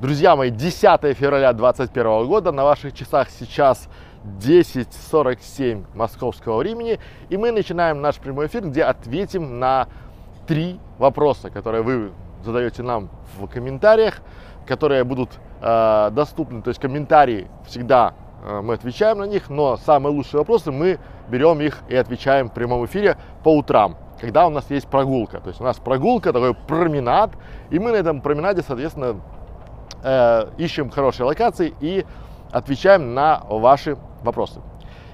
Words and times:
Друзья 0.00 0.34
мои, 0.34 0.50
10 0.50 1.16
февраля 1.16 1.52
2021 1.52 2.26
года, 2.26 2.50
на 2.50 2.64
ваших 2.64 2.92
часах 2.92 3.28
сейчас 3.30 3.88
10.47 4.24 5.84
московского 5.94 6.58
времени, 6.58 6.98
и 7.28 7.36
мы 7.36 7.52
начинаем 7.52 8.00
наш 8.00 8.16
прямой 8.16 8.46
эфир, 8.46 8.64
где 8.64 8.82
ответим 8.82 9.60
на 9.60 9.86
три 10.46 10.80
вопроса, 10.98 11.50
которые 11.50 11.82
вы 11.82 12.10
задаете 12.42 12.82
нам 12.82 13.10
в 13.38 13.46
комментариях, 13.46 14.22
которые 14.66 15.04
будут 15.04 15.30
э, 15.60 16.10
доступны, 16.12 16.62
то 16.62 16.68
есть 16.68 16.80
комментарии 16.80 17.48
всегда 17.66 18.14
э, 18.44 18.60
мы 18.60 18.74
отвечаем 18.74 19.18
на 19.18 19.24
них, 19.24 19.50
но 19.50 19.76
самые 19.76 20.12
лучшие 20.12 20.38
вопросы 20.38 20.72
мы 20.72 20.98
берем 21.28 21.60
их 21.60 21.78
и 21.88 21.94
отвечаем 21.94 22.48
в 22.48 22.54
прямом 22.54 22.86
эфире 22.86 23.18
по 23.44 23.56
утрам, 23.56 23.96
когда 24.20 24.46
у 24.46 24.50
нас 24.50 24.68
есть 24.70 24.88
прогулка. 24.88 25.38
То 25.38 25.48
есть 25.48 25.60
у 25.60 25.64
нас 25.64 25.76
прогулка, 25.78 26.32
такой 26.32 26.54
променад, 26.54 27.32
и 27.70 27.78
мы 27.78 27.92
на 27.92 27.96
этом 27.96 28.20
променаде, 28.20 28.62
соответственно, 28.62 29.20
э, 30.02 30.46
ищем 30.58 30.90
хорошие 30.90 31.26
локации 31.26 31.74
и 31.80 32.04
отвечаем 32.50 33.14
на 33.14 33.42
ваши 33.48 33.96
вопросы. 34.22 34.60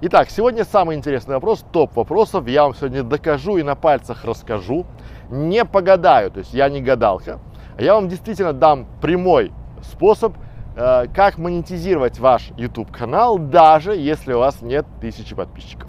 Итак, 0.01 0.31
сегодня 0.31 0.65
самый 0.65 0.97
интересный 0.97 1.35
вопрос, 1.35 1.65
топ 1.73 1.97
вопросов. 1.97 2.47
Я 2.47 2.65
вам 2.65 2.75
сегодня 2.75 3.03
докажу 3.03 3.57
и 3.57 3.63
на 3.63 3.75
пальцах 3.75 4.25
расскажу. 4.25 4.87
Не 5.29 5.65
погадаю, 5.65 6.31
то 6.31 6.39
есть 6.39 6.55
я 6.55 6.69
не 6.69 6.81
гадалка. 6.81 7.41
Я 7.79 7.95
вам 7.95 8.09
действительно 8.09 8.53
дам 8.53 8.87
прямой 9.01 9.53
способ, 9.83 10.35
э, 10.77 11.07
как 11.13 11.39
монетизировать 11.39 12.19
ваш 12.19 12.51
YouTube 12.57 12.93
канал, 12.93 13.39
даже 13.39 13.97
если 13.97 14.33
у 14.33 14.39
вас 14.39 14.63
нет 14.63 14.87
тысячи 15.01 15.35
подписчиков. 15.35 15.89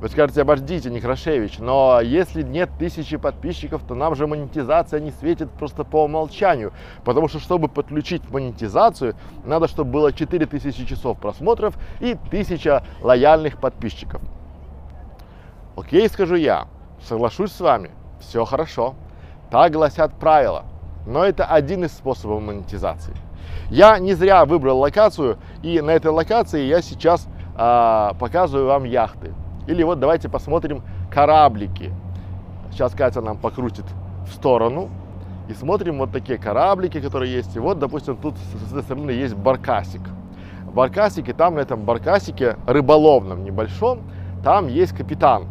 Вы 0.00 0.08
скажете, 0.08 0.40
обождите, 0.40 0.88
Некрашевич, 0.88 1.58
но 1.58 2.00
если 2.00 2.42
нет 2.42 2.70
тысячи 2.78 3.18
подписчиков, 3.18 3.82
то 3.86 3.94
нам 3.94 4.14
же 4.14 4.26
монетизация 4.26 4.98
не 4.98 5.10
светит 5.10 5.50
просто 5.50 5.84
по 5.84 6.04
умолчанию. 6.04 6.72
Потому 7.04 7.28
что, 7.28 7.38
чтобы 7.38 7.68
подключить 7.68 8.30
монетизацию, 8.30 9.14
надо, 9.44 9.68
чтобы 9.68 9.90
было 9.90 10.12
4000 10.12 10.86
часов 10.86 11.18
просмотров 11.18 11.74
и 12.00 12.12
1000 12.12 12.82
лояльных 13.02 13.60
подписчиков. 13.60 14.22
Окей, 15.76 16.08
скажу 16.08 16.36
я, 16.36 16.66
соглашусь 17.02 17.52
с 17.52 17.60
вами, 17.60 17.90
все 18.20 18.46
хорошо. 18.46 18.94
Так 19.50 19.72
гласят 19.72 20.14
правила. 20.18 20.64
Но 21.06 21.24
это 21.24 21.44
один 21.44 21.84
из 21.84 21.92
способов 21.92 22.42
монетизации. 22.42 23.14
Я 23.68 23.98
не 23.98 24.14
зря 24.14 24.46
выбрал 24.46 24.78
локацию, 24.78 25.36
и 25.62 25.82
на 25.82 25.90
этой 25.90 26.10
локации 26.10 26.62
я 26.62 26.80
сейчас 26.80 27.28
а, 27.54 28.14
показываю 28.14 28.66
вам 28.66 28.84
яхты. 28.84 29.34
Или 29.70 29.84
вот 29.84 30.00
давайте 30.00 30.28
посмотрим 30.28 30.82
кораблики. 31.12 31.92
Сейчас 32.72 32.92
Катя 32.92 33.20
нам 33.20 33.38
покрутит 33.38 33.84
в 34.26 34.32
сторону. 34.32 34.88
И 35.48 35.54
смотрим 35.54 35.98
вот 35.98 36.10
такие 36.10 36.38
кораблики, 36.38 37.00
которые 37.00 37.32
есть. 37.32 37.54
И 37.54 37.60
вот, 37.60 37.78
допустим, 37.78 38.16
тут 38.16 38.34
с 38.36 38.72
этой 38.72 38.82
стороны 38.82 39.12
есть 39.12 39.34
баркасик. 39.34 40.02
Баркасик, 40.74 41.28
и 41.28 41.32
там 41.32 41.54
на 41.54 41.60
этом 41.60 41.84
баркасике, 41.84 42.56
рыболовном 42.66 43.44
небольшом, 43.44 44.00
там 44.42 44.66
есть 44.66 44.96
капитан. 44.96 45.46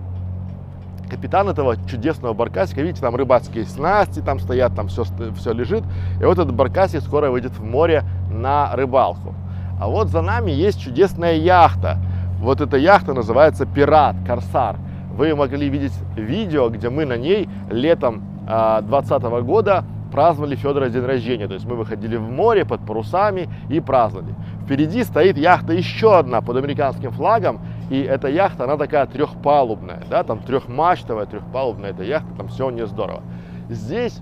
Капитан 1.09 1.47
этого 1.49 1.77
чудесного 1.89 2.33
баркасика, 2.33 2.81
видите, 2.81 3.01
там 3.01 3.15
рыбацкие 3.15 3.65
снасти, 3.65 4.19
там 4.19 4.39
стоят, 4.39 4.75
там 4.75 4.87
все, 4.87 5.05
все 5.37 5.53
лежит. 5.53 5.83
И 6.19 6.23
вот 6.25 6.39
этот 6.39 6.53
баркасик 6.53 7.01
скоро 7.01 7.31
выйдет 7.31 7.53
в 7.57 7.63
море 7.63 8.03
на 8.29 8.73
рыбалку. 8.75 9.33
А 9.79 9.87
вот 9.87 10.09
за 10.09 10.21
нами 10.21 10.51
есть 10.51 10.81
чудесная 10.81 11.35
яхта. 11.35 11.97
Вот 12.39 12.61
эта 12.61 12.77
яхта 12.77 13.13
называется 13.13 13.65
«Пират», 13.65 14.15
«Корсар». 14.25 14.77
Вы 15.13 15.35
могли 15.35 15.67
видеть 15.67 15.93
видео, 16.15 16.69
где 16.69 16.89
мы 16.89 17.05
на 17.05 17.17
ней 17.17 17.49
летом 17.69 18.21
2020 18.45 19.11
а, 19.11 19.41
года 19.41 19.83
праздновали 20.13 20.55
Федора 20.55 20.87
день 20.89 21.03
рождения. 21.03 21.47
То 21.47 21.55
есть 21.55 21.65
мы 21.65 21.75
выходили 21.75 22.15
в 22.15 22.31
море 22.31 22.63
под 22.65 22.85
парусами 22.85 23.49
и 23.69 23.81
праздновали. 23.81 24.33
Впереди 24.63 25.03
стоит 25.03 25.37
яхта 25.37 25.73
еще 25.73 26.17
одна 26.17 26.41
под 26.41 26.55
американским 26.55 27.11
флагом. 27.11 27.59
И 27.89 27.99
эта 28.01 28.29
яхта, 28.29 28.63
она 28.63 28.77
такая 28.77 29.05
трехпалубная, 29.05 30.03
да, 30.09 30.23
там 30.23 30.39
трехмачтовая, 30.39 31.25
трехпалубная 31.25 31.89
эта 31.89 32.03
яхта, 32.03 32.29
там 32.37 32.47
все 32.47 32.67
у 32.67 32.69
нее 32.69 32.87
здорово. 32.87 33.21
Здесь 33.67 34.21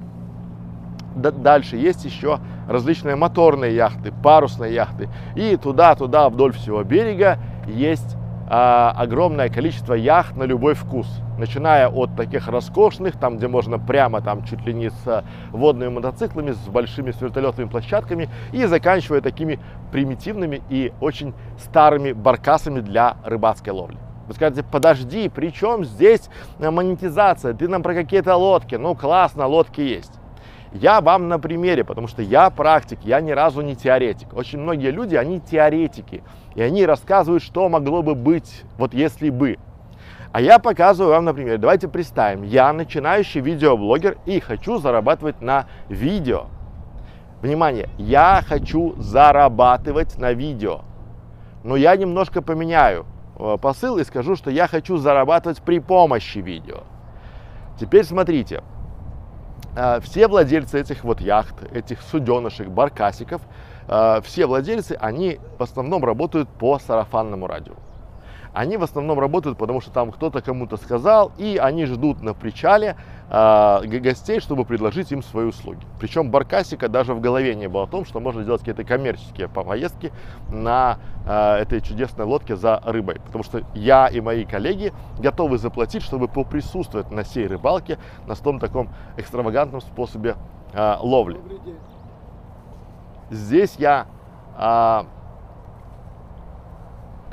дальше 1.16 1.78
есть 1.78 2.06
еще 2.06 2.40
различные 2.68 3.16
моторные 3.16 3.76
яхты, 3.76 4.12
парусные 4.12 4.74
яхты. 4.74 5.10
И 5.36 5.56
туда-туда 5.58 6.30
вдоль 6.30 6.54
всего 6.54 6.84
берега 6.84 7.38
есть 7.68 8.18
а, 8.50 8.94
огромное 8.96 9.50
количество 9.50 9.94
яхт 9.94 10.36
на 10.38 10.44
любой 10.44 10.74
вкус. 10.74 11.08
Начиная 11.38 11.90
от 11.90 12.16
таких 12.16 12.48
роскошных, 12.48 13.20
там 13.20 13.38
где 13.38 13.48
можно 13.48 13.78
прямо 13.78 14.22
там 14.22 14.44
чуть 14.46 14.66
ли 14.66 14.74
не 14.74 14.90
с 14.90 15.24
водными 15.52 15.90
мотоциклами, 15.90 16.52
с 16.52 16.68
большими 16.68 17.12
с 17.12 17.22
вертолетными 17.22 17.68
площадками 17.68 18.30
и 18.54 18.66
заканчивая 18.66 19.22
такими 19.22 19.60
примитивными 19.92 20.62
и 20.70 20.94
очень 21.02 21.34
старыми 21.58 22.14
баркасами 22.14 22.80
для 22.80 23.18
рыбацкой 23.24 23.74
ловли. 23.74 23.98
Вы 24.28 24.34
скажете, 24.34 24.64
подожди, 24.64 25.30
при 25.30 25.52
чем 25.54 25.86
здесь 25.86 26.30
монетизация? 26.60 27.54
Ты 27.54 27.68
нам 27.68 27.84
про 27.84 27.94
какие-то 27.94 28.36
лодки. 28.36 28.76
Ну 28.76 28.96
классно, 28.96 29.46
лодки 29.46 29.82
есть. 29.82 30.17
Я 30.80 31.02
вам 31.02 31.28
на 31.28 31.40
примере, 31.40 31.84
потому 31.84 32.08
что 32.08 32.22
я 32.22 32.52
практик, 32.52 33.00
я 33.04 33.20
ни 33.20 33.32
разу 33.32 33.62
не 33.62 33.76
теоретик. 33.76 34.34
Очень 34.36 34.60
многие 34.60 34.92
люди, 34.92 35.16
они 35.16 35.40
теоретики, 35.40 36.24
и 36.54 36.62
они 36.62 36.86
рассказывают, 36.86 37.42
что 37.42 37.68
могло 37.68 38.04
бы 38.04 38.14
быть, 38.14 38.64
вот 38.78 38.94
если 38.94 39.32
бы. 39.32 39.58
А 40.32 40.40
я 40.40 40.60
показываю 40.60 41.14
вам 41.16 41.26
на 41.26 41.34
примере. 41.34 41.58
Давайте 41.58 41.88
представим, 41.88 42.44
я 42.44 42.72
начинающий 42.74 43.42
видеоблогер 43.42 44.18
и 44.28 44.40
хочу 44.40 44.78
зарабатывать 44.78 45.42
на 45.42 45.66
видео. 45.90 46.46
Внимание, 47.42 47.90
я 47.98 48.44
хочу 48.48 48.94
зарабатывать 48.98 50.20
на 50.20 50.34
видео. 50.34 50.82
Но 51.64 51.76
я 51.76 51.96
немножко 51.96 52.44
поменяю 52.44 53.08
э, 53.40 53.58
посыл 53.60 53.98
и 53.98 54.04
скажу, 54.04 54.36
что 54.36 54.52
я 54.52 54.68
хочу 54.68 54.98
зарабатывать 54.98 55.62
при 55.64 55.80
помощи 55.80 56.38
видео. 56.38 56.84
Теперь 57.80 58.04
смотрите, 58.04 58.62
все 60.02 60.28
владельцы 60.28 60.80
этих 60.80 61.04
вот 61.04 61.22
яхт, 61.22 61.56
этих 61.74 62.02
суденышек, 62.02 62.68
баркасиков, 62.68 63.42
а, 63.88 64.22
все 64.22 64.46
владельцы, 64.46 64.98
они 65.00 65.40
в 65.58 65.64
основном 65.64 66.04
работают 66.04 66.50
по 66.50 66.80
сарафанному 66.80 67.48
радио. 67.48 67.74
Они 68.54 68.76
в 68.78 68.84
основном 68.84 69.20
работают, 69.20 69.58
потому 69.58 69.82
что 69.82 69.92
там 69.92 70.12
кто-то 70.12 70.42
кому-то 70.42 70.78
сказал, 70.78 71.32
и 71.38 71.60
они 71.62 71.86
ждут 71.86 72.22
на 72.22 72.34
причале 72.34 72.96
гостей, 73.30 74.40
чтобы 74.40 74.64
предложить 74.64 75.12
им 75.12 75.22
свои 75.22 75.46
услуги. 75.46 75.86
Причем 76.00 76.32
Баркасика 76.32 76.88
даже 76.88 77.14
в 77.14 77.20
голове 77.20 77.56
не 77.56 77.68
было 77.68 77.84
о 77.84 77.88
том, 77.88 78.06
что 78.06 78.20
можно 78.20 78.44
сделать 78.44 78.62
какие-то 78.62 78.86
коммерческие 78.86 79.50
поездки 79.50 80.14
на 80.50 80.98
э, 81.26 81.56
этой 81.58 81.82
чудесной 81.82 82.26
лодке 82.26 82.56
за 82.56 82.82
рыбой. 82.86 83.20
Потому 83.26 83.44
что 83.44 83.64
я 83.74 84.08
и 84.08 84.22
мои 84.22 84.46
коллеги 84.46 84.94
готовы 85.20 85.58
заплатить, 85.58 86.04
чтобы 86.04 86.30
поприсутствовать 86.30 87.12
на 87.12 87.26
сей 87.26 87.48
рыбалке, 87.48 88.00
на 88.28 88.36
том 88.36 88.60
таком 88.60 88.90
экстравагантном 89.18 89.82
способе 89.82 90.36
э, 90.74 90.96
ловли. 91.02 91.40
Здесь 93.30 93.76
я 93.78 94.08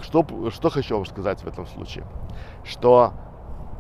что, 0.05 0.51
что 0.51 0.71
хочу 0.71 0.97
вам 0.97 1.07
сказать 1.07 1.41
в 1.41 1.47
этом 1.47 1.67
случае? 1.67 2.05
Что 2.65 3.13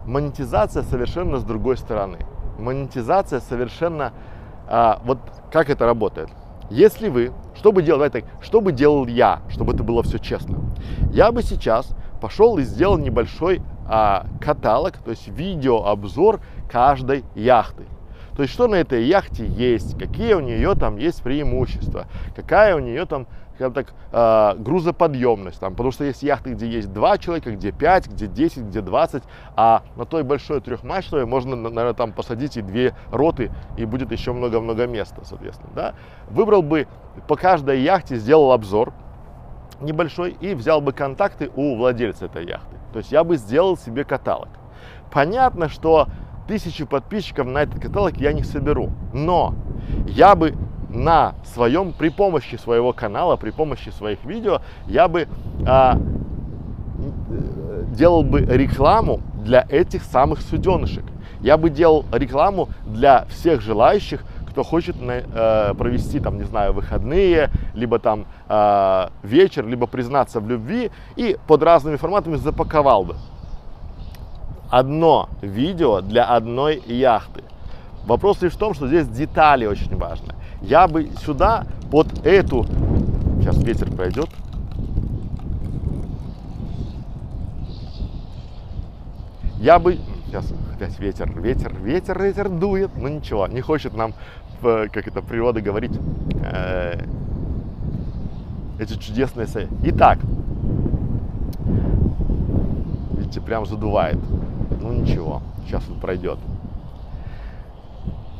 монетизация 0.04 0.82
совершенно 0.82 1.38
с 1.38 1.44
другой 1.44 1.76
стороны. 1.76 2.18
Монетизация 2.58 3.40
совершенно... 3.40 4.12
А, 4.66 5.00
вот 5.04 5.18
как 5.52 5.70
это 5.70 5.86
работает? 5.86 6.30
Если 6.70 7.08
вы, 7.08 7.32
что 7.54 7.72
бы 7.72 7.82
делал, 7.82 8.08
так, 8.10 8.24
что 8.40 8.60
бы 8.60 8.72
делал 8.72 9.06
я, 9.06 9.42
чтобы 9.50 9.74
это 9.74 9.82
было 9.82 10.02
все 10.02 10.18
честно? 10.18 10.58
Я 11.10 11.30
бы 11.30 11.42
сейчас 11.42 11.94
пошел 12.20 12.56
и 12.58 12.62
сделал 12.62 12.96
небольшой 12.96 13.60
а, 13.86 14.26
каталог, 14.40 14.96
то 14.98 15.10
есть 15.10 15.28
видеообзор 15.28 16.40
каждой 16.70 17.24
яхты. 17.34 17.84
То 18.36 18.42
есть, 18.42 18.54
что 18.54 18.66
на 18.66 18.76
этой 18.76 19.04
яхте 19.04 19.46
есть, 19.46 19.96
какие 19.98 20.34
у 20.34 20.40
нее 20.40 20.74
там 20.74 20.96
есть 20.96 21.22
преимущества, 21.22 22.06
какая 22.34 22.74
у 22.74 22.80
нее 22.80 23.06
там 23.06 23.26
скажем 23.54 23.72
так, 23.72 23.94
э, 24.12 24.54
грузоподъемность. 24.58 25.60
Там, 25.60 25.72
потому 25.72 25.92
что 25.92 26.04
есть 26.04 26.22
яхты, 26.22 26.54
где 26.54 26.68
есть 26.68 26.92
два 26.92 27.18
человека, 27.18 27.52
где 27.52 27.72
5, 27.72 28.08
где 28.08 28.26
10, 28.26 28.64
где 28.64 28.80
20, 28.80 29.22
а 29.56 29.82
на 29.96 30.04
той 30.04 30.22
большой 30.22 30.60
трехмачтовой 30.60 31.26
можно, 31.26 31.56
наверное, 31.56 31.94
там 31.94 32.12
посадить 32.12 32.56
и 32.56 32.62
две 32.62 32.94
роты, 33.10 33.50
и 33.76 33.84
будет 33.84 34.12
еще 34.12 34.32
много-много 34.32 34.86
места, 34.86 35.22
соответственно. 35.24 35.70
Да? 35.74 35.94
Выбрал 36.28 36.62
бы 36.62 36.88
по 37.28 37.36
каждой 37.36 37.80
яхте, 37.80 38.16
сделал 38.16 38.52
обзор 38.52 38.92
небольшой 39.80 40.36
и 40.40 40.54
взял 40.54 40.80
бы 40.80 40.92
контакты 40.92 41.50
у 41.54 41.76
владельца 41.76 42.26
этой 42.26 42.46
яхты. 42.46 42.76
То 42.92 42.98
есть 42.98 43.12
я 43.12 43.24
бы 43.24 43.36
сделал 43.36 43.76
себе 43.76 44.04
каталог. 44.04 44.48
Понятно, 45.12 45.68
что 45.68 46.08
тысячу 46.48 46.86
подписчиков 46.86 47.46
на 47.46 47.62
этот 47.62 47.80
каталог 47.80 48.16
я 48.16 48.32
не 48.32 48.42
соберу, 48.42 48.90
но 49.12 49.54
я 50.06 50.34
бы 50.34 50.54
на 50.94 51.34
своем, 51.44 51.92
при 51.92 52.08
помощи 52.08 52.56
своего 52.56 52.92
канала, 52.92 53.36
при 53.36 53.50
помощи 53.50 53.90
своих 53.90 54.24
видео, 54.24 54.60
я 54.86 55.08
бы 55.08 55.28
а, 55.66 55.98
делал 57.94 58.22
бы 58.22 58.40
рекламу 58.40 59.20
для 59.44 59.66
этих 59.68 60.02
самых 60.04 60.40
суденышек. 60.40 61.04
Я 61.40 61.56
бы 61.58 61.68
делал 61.68 62.04
рекламу 62.12 62.68
для 62.86 63.26
всех 63.26 63.60
желающих, 63.60 64.24
кто 64.48 64.62
хочет 64.62 64.96
э, 65.00 65.74
провести 65.76 66.20
там, 66.20 66.38
не 66.38 66.44
знаю, 66.44 66.72
выходные, 66.72 67.50
либо 67.74 67.98
там 67.98 68.24
э, 68.48 69.08
вечер, 69.24 69.66
либо 69.66 69.88
признаться 69.88 70.38
в 70.38 70.48
любви 70.48 70.92
и 71.16 71.36
под 71.48 71.62
разными 71.64 71.96
форматами 71.96 72.36
запаковал 72.36 73.04
бы. 73.04 73.16
Одно 74.70 75.28
видео 75.42 76.00
для 76.00 76.24
одной 76.24 76.80
яхты. 76.86 77.42
Вопрос 78.06 78.42
лишь 78.42 78.52
в 78.52 78.58
том, 78.58 78.74
что 78.74 78.86
здесь 78.86 79.08
детали 79.08 79.66
очень 79.66 79.96
важны. 79.96 80.34
Я 80.66 80.88
бы 80.88 81.10
сюда 81.20 81.66
под 81.90 82.26
эту, 82.26 82.64
сейчас 83.40 83.62
ветер 83.62 83.90
пройдет, 83.90 84.30
я 89.58 89.78
бы, 89.78 89.98
сейчас 90.26 90.50
опять 90.74 90.98
ветер, 90.98 91.30
ветер, 91.38 91.74
ветер, 91.78 92.22
ветер 92.22 92.48
дует, 92.48 92.90
ну 92.96 93.08
ничего, 93.08 93.46
не 93.46 93.60
хочет 93.60 93.94
нам, 93.94 94.14
как 94.62 95.06
это, 95.06 95.20
природа 95.20 95.60
говорить, 95.60 95.92
э, 96.42 97.04
эти 98.78 98.94
чудесные. 98.94 99.46
Итак, 99.82 100.18
видите, 103.18 103.42
прям 103.42 103.66
задувает, 103.66 104.18
ну 104.80 104.92
ничего, 104.92 105.42
сейчас 105.66 105.82
он 105.90 106.00
пройдет. 106.00 106.38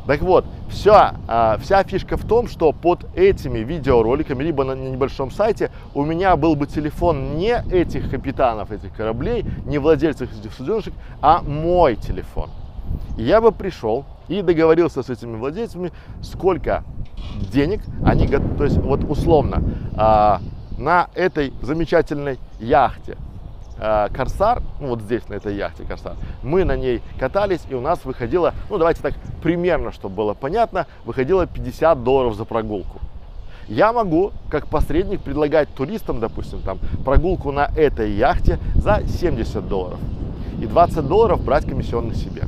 Так 0.07 0.21
вот, 0.21 0.45
вся, 0.69 1.15
а, 1.27 1.57
вся 1.59 1.83
фишка 1.83 2.17
в 2.17 2.27
том, 2.27 2.47
что 2.47 2.73
под 2.73 3.07
этими 3.17 3.61
видеороликами, 3.61 4.43
либо 4.43 4.65
на 4.65 4.73
небольшом 4.73 5.31
сайте, 5.31 5.71
у 5.95 6.05
меня 6.05 6.37
был 6.37 6.57
бы 6.57 6.67
телефон 6.67 7.37
не 7.37 7.63
этих 7.71 8.11
капитанов 8.11 8.71
этих 8.71 8.95
кораблей, 8.95 9.45
не 9.65 9.79
владельцев 9.79 10.31
этих 10.39 10.53
суденышек, 10.53 10.93
а 11.23 11.41
мой 11.43 11.97
телефон. 11.97 12.51
Я 13.17 13.41
бы 13.41 13.51
пришел 13.51 14.05
и 14.29 14.43
договорился 14.43 15.03
с 15.03 15.09
этими 15.09 15.37
владельцами, 15.37 15.91
сколько 16.23 16.85
денег 17.53 17.81
они, 18.05 18.27
то 18.27 18.65
есть 18.65 18.77
вот 18.77 19.05
условно, 19.05 19.63
а, 19.97 20.41
на 20.77 21.09
этой 21.15 21.55
замечательной 21.63 22.39
яхте 22.61 23.17
Э, 23.17 23.34
Корсар, 23.77 24.63
ну 24.81 24.89
вот 24.89 25.01
здесь, 25.03 25.29
на 25.29 25.35
этой 25.35 25.57
яхте 25.57 25.85
Корсар, 25.85 26.15
мы 26.43 26.65
на 26.65 26.77
ней 26.77 27.03
катались, 27.19 27.63
и 27.69 27.75
у 27.75 27.81
нас 27.81 28.05
выходило, 28.05 28.55
ну 28.71 28.79
давайте 28.79 29.03
так 29.03 29.15
примерно, 29.43 29.93
чтобы 29.93 30.15
было 30.15 30.35
понятно, 30.35 30.87
выходило 31.05 31.47
50 31.47 32.03
долларов 32.03 32.35
за 32.37 32.45
прогулку. 32.45 33.01
Я 33.67 33.93
могу, 33.93 34.33
как 34.51 34.67
посредник, 34.69 35.23
предлагать 35.23 35.69
туристам, 35.75 36.21
допустим, 36.21 36.61
там, 36.61 36.79
прогулку 37.05 37.51
на 37.51 37.71
этой 37.77 38.13
яхте 38.13 38.59
за 38.75 39.03
70 39.07 39.67
долларов. 39.67 39.99
И 40.61 40.67
20 40.67 41.07
долларов 41.07 41.43
брать 41.43 41.65
комиссионный 41.65 42.15
себе 42.15 42.45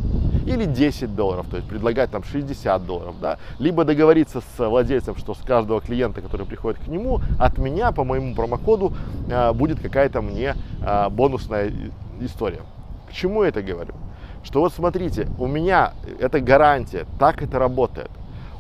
или 0.47 0.65
10 0.65 1.15
долларов, 1.15 1.47
то 1.51 1.57
есть 1.57 1.69
предлагать 1.69 2.11
там 2.11 2.23
60 2.23 2.87
долларов, 2.87 3.17
да, 3.21 3.39
либо 3.59 3.85
договориться 3.85 4.41
с 4.41 4.69
владельцем, 4.69 5.17
что 5.17 5.35
с 5.35 5.39
каждого 5.39 5.81
клиента, 5.81 6.23
который 6.23 6.47
приходит 6.47 6.81
к 6.81 6.87
нему, 6.87 7.21
от 7.39 7.59
меня 7.59 7.93
по 7.93 8.05
моему 8.05 8.35
промокоду 8.35 8.95
э, 9.29 9.53
будет 9.53 9.81
какая-то 9.81 10.23
мне 10.23 10.55
э, 10.81 11.09
бонусная 11.11 11.73
история. 12.21 12.63
К 13.09 13.13
чему 13.13 13.43
я 13.43 13.49
это 13.51 13.63
говорю? 13.63 13.95
Что 14.43 14.61
вот 14.61 14.73
смотрите, 14.73 15.29
у 15.39 15.47
меня 15.47 15.93
это 16.21 16.41
гарантия, 16.41 17.07
так 17.19 17.43
это 17.43 17.59
работает. 17.59 18.11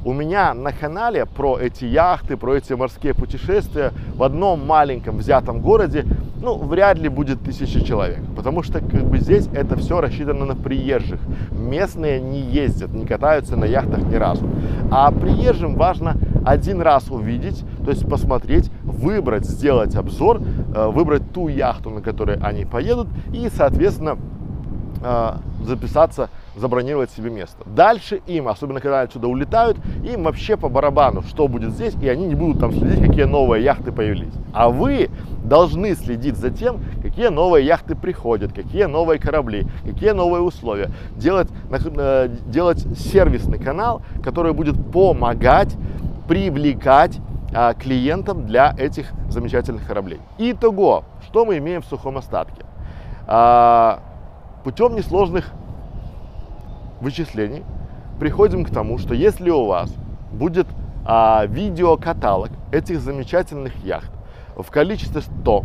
У 0.06 0.12
меня 0.12 0.54
на 0.54 0.70
канале 0.70 1.26
про 1.26 1.58
эти 1.58 1.84
яхты, 1.84 2.36
про 2.36 2.54
эти 2.54 2.74
морские 2.74 3.12
путешествия 3.12 3.92
в 4.14 4.22
одном 4.22 4.64
маленьком 4.64 5.16
взятом 5.16 5.60
городе, 5.60 6.06
ну, 6.40 6.56
вряд 6.58 6.96
ли 6.96 7.08
будет 7.08 7.42
тысячи 7.42 7.84
человек. 7.84 8.20
Потому 8.36 8.62
что 8.62 8.78
как 8.78 9.02
бы 9.02 9.18
здесь 9.18 9.48
это 9.52 9.76
все 9.76 10.00
рассчитано 10.00 10.44
на 10.44 10.54
приезжих. 10.54 11.18
Местные 11.50 12.20
не 12.20 12.40
ездят, 12.40 12.92
не 12.92 13.04
катаются 13.04 13.56
на 13.56 13.64
яхтах 13.64 14.04
ни 14.04 14.14
разу. 14.14 14.48
А 14.92 15.10
приезжим 15.10 15.74
важно 15.74 16.16
один 16.44 16.82
раз 16.82 17.10
увидеть, 17.10 17.64
то 17.84 17.90
есть 17.90 18.08
посмотреть, 18.08 18.70
выбрать, 18.84 19.44
сделать 19.44 19.96
обзор, 19.96 20.40
э, 20.72 20.86
выбрать 20.86 21.32
ту 21.32 21.48
яхту, 21.48 21.90
на 21.90 22.00
которой 22.00 22.38
они 22.38 22.64
поедут 22.64 23.08
и, 23.32 23.48
соответственно, 23.52 24.16
э, 25.02 25.30
записаться 25.66 26.30
забронировать 26.54 27.10
себе 27.10 27.30
место. 27.30 27.64
Дальше 27.66 28.20
им, 28.26 28.48
особенно 28.48 28.80
когда 28.80 29.02
отсюда 29.02 29.28
улетают, 29.28 29.78
им 30.04 30.24
вообще 30.24 30.56
по 30.56 30.68
барабану, 30.68 31.22
что 31.22 31.48
будет 31.48 31.72
здесь, 31.72 31.94
и 32.00 32.08
они 32.08 32.26
не 32.26 32.34
будут 32.34 32.60
там 32.60 32.72
следить, 32.72 33.00
какие 33.00 33.24
новые 33.24 33.62
яхты 33.62 33.92
появились. 33.92 34.32
А 34.52 34.70
вы 34.70 35.10
должны 35.44 35.94
следить 35.94 36.36
за 36.36 36.50
тем, 36.50 36.80
какие 37.02 37.28
новые 37.28 37.66
яхты 37.66 37.94
приходят, 37.94 38.52
какие 38.52 38.84
новые 38.84 39.18
корабли, 39.18 39.66
какие 39.84 40.10
новые 40.10 40.42
условия. 40.42 40.90
Делать, 41.16 41.48
э, 41.70 42.28
делать 42.46 42.86
сервисный 42.98 43.58
канал, 43.58 44.02
который 44.22 44.52
будет 44.52 44.76
помогать 44.92 45.76
привлекать 46.28 47.20
а, 47.54 47.74
клиентам 47.74 48.46
для 48.46 48.74
этих 48.76 49.06
замечательных 49.28 49.86
кораблей. 49.86 50.20
Итого, 50.38 51.04
что 51.26 51.44
мы 51.44 51.58
имеем 51.58 51.82
в 51.82 51.86
сухом 51.86 52.18
остатке? 52.18 52.64
А, 53.26 54.00
путем 54.66 54.96
несложных 54.96 55.52
вычислений 57.00 57.62
приходим 58.18 58.64
к 58.64 58.70
тому, 58.70 58.98
что 58.98 59.14
если 59.14 59.48
у 59.48 59.64
вас 59.64 59.94
будет 60.32 60.66
а, 61.04 61.46
видеокаталог 61.46 62.50
этих 62.72 62.98
замечательных 62.98 63.76
яхт 63.84 64.10
в 64.56 64.68
количестве 64.72 65.20
100, 65.20 65.64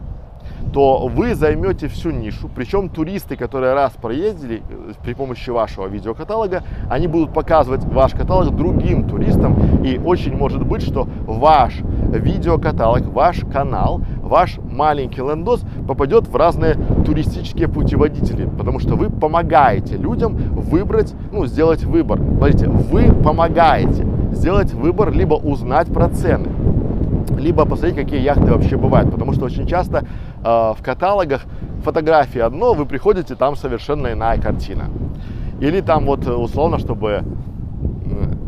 то 0.71 1.07
вы 1.07 1.33
займете 1.33 1.87
всю 1.87 2.11
нишу. 2.11 2.47
Причем 2.55 2.89
туристы, 2.89 3.35
которые 3.35 3.73
раз 3.73 3.93
проездили 3.93 4.61
э, 4.69 4.93
при 5.03 5.13
помощи 5.13 5.49
вашего 5.49 5.87
видеокаталога, 5.87 6.63
они 6.89 7.07
будут 7.07 7.33
показывать 7.33 7.83
ваш 7.83 8.11
каталог 8.11 8.55
другим 8.55 9.09
туристам. 9.09 9.83
И 9.83 9.97
очень 9.97 10.35
может 10.35 10.63
быть, 10.65 10.83
что 10.83 11.07
ваш 11.25 11.79
видеокаталог, 11.81 13.07
ваш 13.07 13.39
канал, 13.51 14.01
ваш 14.31 14.59
маленький 14.63 15.19
лендос 15.19 15.61
попадет 15.85 16.25
в 16.25 16.35
разные 16.37 16.75
туристические 17.05 17.67
путеводители, 17.67 18.47
потому 18.57 18.79
что 18.79 18.95
вы 18.95 19.09
помогаете 19.09 19.97
людям 19.97 20.37
выбрать, 20.37 21.13
ну, 21.33 21.45
сделать 21.45 21.83
выбор. 21.83 22.17
Смотрите, 22.17 22.69
вы 22.69 23.11
помогаете 23.11 24.07
сделать 24.31 24.73
выбор, 24.73 25.11
либо 25.11 25.33
узнать 25.33 25.91
про 25.91 26.07
цены, 26.07 26.47
либо 27.37 27.65
посмотреть, 27.65 27.97
какие 27.97 28.21
яхты 28.21 28.53
вообще 28.53 28.77
бывают. 28.77 29.11
Потому 29.11 29.33
что 29.33 29.45
очень 29.45 29.67
часто 29.67 29.97
э, 29.97 30.43
в 30.45 30.77
каталогах 30.81 31.41
фотографии 31.83 32.39
одно, 32.39 32.73
вы 32.73 32.85
приходите, 32.85 33.35
там 33.35 33.57
совершенно 33.57 34.13
иная 34.13 34.39
картина. 34.39 34.85
Или 35.59 35.81
там 35.81 36.05
вот 36.05 36.25
условно, 36.25 36.79
чтобы 36.79 37.23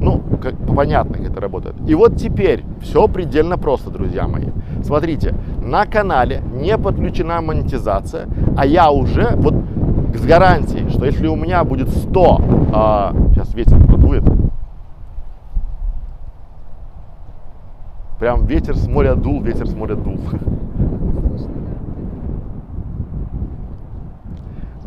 ну, 0.03 0.21
как, 0.41 0.56
понятно, 0.75 1.18
как 1.18 1.31
это 1.31 1.41
работает. 1.41 1.75
И 1.88 1.95
вот 1.95 2.18
теперь 2.18 2.63
все 2.81 3.07
предельно 3.07 3.57
просто, 3.57 3.89
друзья 3.89 4.27
мои. 4.27 4.48
Смотрите, 4.84 5.34
на 5.63 5.86
канале 5.86 6.41
не 6.53 6.77
подключена 6.77 7.41
монетизация, 7.41 8.27
а 8.58 8.65
я 8.65 8.91
уже 8.91 9.36
вот 9.36 9.55
с 10.13 10.25
гарантией, 10.25 10.89
что 10.89 11.05
если 11.05 11.27
у 11.27 11.36
меня 11.36 11.63
будет 11.63 11.89
100, 11.89 12.41
а, 12.74 13.13
сейчас 13.34 13.53
ветер 13.55 13.84
продует, 13.86 14.24
Прям 18.24 18.46
ветер 18.46 18.77
с 18.77 18.88
моря 18.88 19.15
дул, 19.15 19.41
ветер 19.41 19.67
с 19.67 19.74
моря 19.74 19.96
дул. 19.96 20.17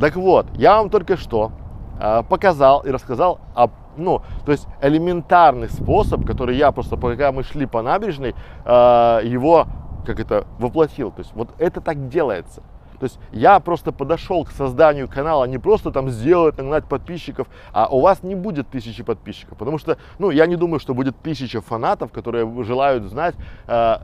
Так 0.00 0.16
вот, 0.16 0.47
я 0.54 0.78
вам 0.78 0.88
только 0.88 1.18
что 1.18 1.52
э, 2.00 2.23
показал 2.30 2.80
и 2.80 2.90
рассказал 2.90 3.40
о, 3.54 3.68
ну, 3.99 4.23
то 4.47 4.52
есть 4.52 4.66
элементарный 4.80 5.68
способ, 5.68 6.25
который 6.25 6.56
я 6.56 6.73
просто, 6.73 6.97
пока 6.97 7.30
мы 7.30 7.42
шли 7.42 7.66
по 7.66 7.83
набережной, 7.83 8.35
э, 8.64 9.21
его, 9.25 9.66
как 10.06 10.20
это, 10.20 10.46
воплотил. 10.58 11.10
То 11.10 11.20
есть 11.20 11.32
вот 11.34 11.50
это 11.58 11.80
так 11.80 12.08
делается. 12.08 12.62
То 12.98 13.04
есть 13.04 13.18
я 13.30 13.60
просто 13.60 13.92
подошел 13.92 14.44
к 14.44 14.50
созданию 14.52 15.08
канала 15.08 15.44
не 15.44 15.58
просто 15.58 15.90
там 15.90 16.08
сделать, 16.08 16.56
нагнать 16.56 16.86
подписчиков, 16.86 17.46
а 17.72 17.88
у 17.88 18.00
вас 18.00 18.22
не 18.22 18.34
будет 18.34 18.68
тысячи 18.68 19.02
подписчиков. 19.02 19.58
Потому 19.58 19.76
что, 19.76 19.98
ну, 20.18 20.30
я 20.30 20.46
не 20.46 20.56
думаю, 20.56 20.80
что 20.80 20.94
будет 20.94 21.16
тысяча 21.18 21.60
фанатов, 21.60 22.10
которые 22.10 22.64
желают 22.64 23.04
знать, 23.04 23.34
э, 23.66 23.96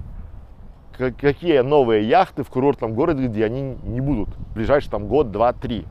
какие 0.98 1.60
новые 1.60 2.06
яхты 2.06 2.42
в 2.42 2.50
курортном 2.50 2.94
городе, 2.94 3.28
где 3.28 3.46
они 3.46 3.78
не 3.82 4.00
будут 4.00 4.28
в 4.28 4.54
ближайший 4.54 4.90
там 4.90 5.06
год, 5.06 5.30
два, 5.30 5.54
три. 5.54 5.86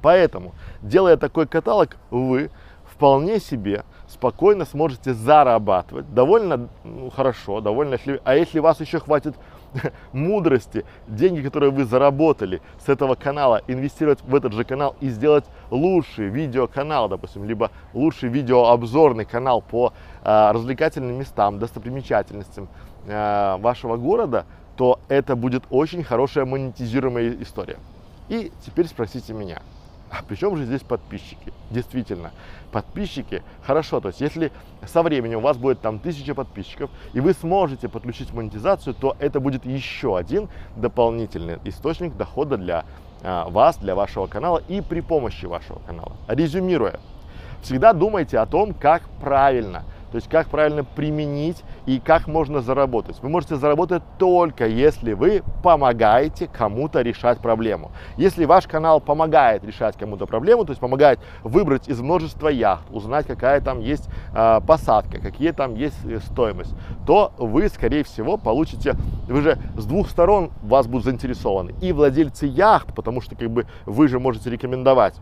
Поэтому, 0.00 0.54
делая 0.82 1.16
такой 1.16 1.48
каталог, 1.48 1.96
вы 2.10 2.50
вполне 2.96 3.40
себе 3.40 3.84
спокойно 4.08 4.64
сможете 4.64 5.12
зарабатывать 5.12 6.12
довольно 6.14 6.68
ну, 6.84 7.10
хорошо, 7.10 7.60
довольно, 7.60 7.94
если, 7.94 8.20
а 8.24 8.34
если 8.34 8.58
вас 8.58 8.80
еще 8.80 9.00
хватит 9.00 9.34
мудрости, 10.12 10.86
деньги, 11.06 11.42
которые 11.42 11.70
вы 11.70 11.84
заработали 11.84 12.62
с 12.84 12.88
этого 12.88 13.14
канала, 13.14 13.60
инвестировать 13.66 14.22
в 14.22 14.34
этот 14.34 14.54
же 14.54 14.64
канал 14.64 14.96
и 15.00 15.10
сделать 15.10 15.44
лучший 15.70 16.28
видеоканал, 16.28 17.08
допустим, 17.08 17.44
либо 17.44 17.70
лучший 17.92 18.30
видеообзорный 18.30 19.26
канал 19.26 19.60
по 19.60 19.92
э, 20.24 20.50
развлекательным 20.52 21.18
местам, 21.18 21.58
достопримечательностям 21.58 22.68
э, 23.06 23.56
вашего 23.58 23.98
города, 23.98 24.46
то 24.76 25.00
это 25.08 25.36
будет 25.36 25.64
очень 25.68 26.02
хорошая 26.02 26.46
монетизируемая 26.46 27.42
история. 27.42 27.76
И 28.28 28.50
теперь 28.64 28.86
спросите 28.86 29.34
меня, 29.34 29.60
А 30.10 30.22
причем 30.26 30.56
же 30.56 30.64
здесь 30.64 30.82
подписчики? 30.82 31.52
Действительно, 31.70 32.30
подписчики 32.70 33.42
хорошо. 33.62 34.00
То 34.00 34.08
есть, 34.08 34.20
если 34.20 34.52
со 34.84 35.02
временем 35.02 35.38
у 35.38 35.42
вас 35.42 35.56
будет 35.56 35.80
там 35.80 35.98
тысяча 35.98 36.34
подписчиков, 36.34 36.90
и 37.12 37.20
вы 37.20 37.32
сможете 37.32 37.88
подключить 37.88 38.32
монетизацию, 38.32 38.94
то 38.94 39.16
это 39.18 39.40
будет 39.40 39.66
еще 39.66 40.16
один 40.16 40.48
дополнительный 40.76 41.58
источник 41.64 42.16
дохода 42.16 42.56
для 42.56 42.84
а, 43.22 43.48
вас, 43.48 43.78
для 43.78 43.94
вашего 43.94 44.26
канала 44.26 44.62
и 44.68 44.80
при 44.80 45.00
помощи 45.00 45.46
вашего 45.46 45.80
канала. 45.80 46.12
Резюмируя, 46.28 47.00
всегда 47.62 47.92
думайте 47.92 48.38
о 48.38 48.46
том, 48.46 48.74
как 48.74 49.02
правильно– 49.20 49.84
то 50.10 50.16
есть 50.16 50.28
как 50.28 50.48
правильно 50.48 50.84
применить 50.84 51.62
и 51.86 51.98
как 51.98 52.26
можно 52.26 52.60
заработать. 52.60 53.18
Вы 53.22 53.28
можете 53.28 53.56
заработать 53.56 54.02
только 54.18 54.66
если 54.66 55.12
вы 55.12 55.42
помогаете 55.62 56.48
кому-то 56.48 57.02
решать 57.02 57.38
проблему. 57.38 57.90
Если 58.16 58.44
ваш 58.44 58.66
канал 58.66 59.00
помогает 59.00 59.64
решать 59.64 59.96
кому-то 59.96 60.26
проблему, 60.26 60.64
то 60.64 60.70
есть 60.72 60.80
помогает 60.80 61.20
выбрать 61.42 61.88
из 61.88 62.00
множества 62.00 62.48
яхт, 62.48 62.84
узнать, 62.90 63.26
какая 63.26 63.60
там 63.60 63.80
есть 63.80 64.08
э, 64.34 64.60
посадка, 64.66 65.18
какие 65.18 65.50
там 65.50 65.74
есть 65.74 66.04
э, 66.04 66.18
стоимость, 66.20 66.74
то 67.06 67.32
вы, 67.38 67.68
скорее 67.68 68.04
всего, 68.04 68.36
получите, 68.36 68.94
вы 69.28 69.42
же 69.42 69.58
с 69.76 69.84
двух 69.84 70.08
сторон 70.10 70.50
вас 70.62 70.86
будут 70.86 71.04
заинтересованы. 71.04 71.74
И 71.80 71.92
владельцы 71.92 72.46
яхт, 72.46 72.94
потому 72.94 73.20
что 73.20 73.36
как 73.36 73.50
бы 73.50 73.66
вы 73.84 74.08
же 74.08 74.20
можете 74.20 74.50
рекомендовать 74.50 75.14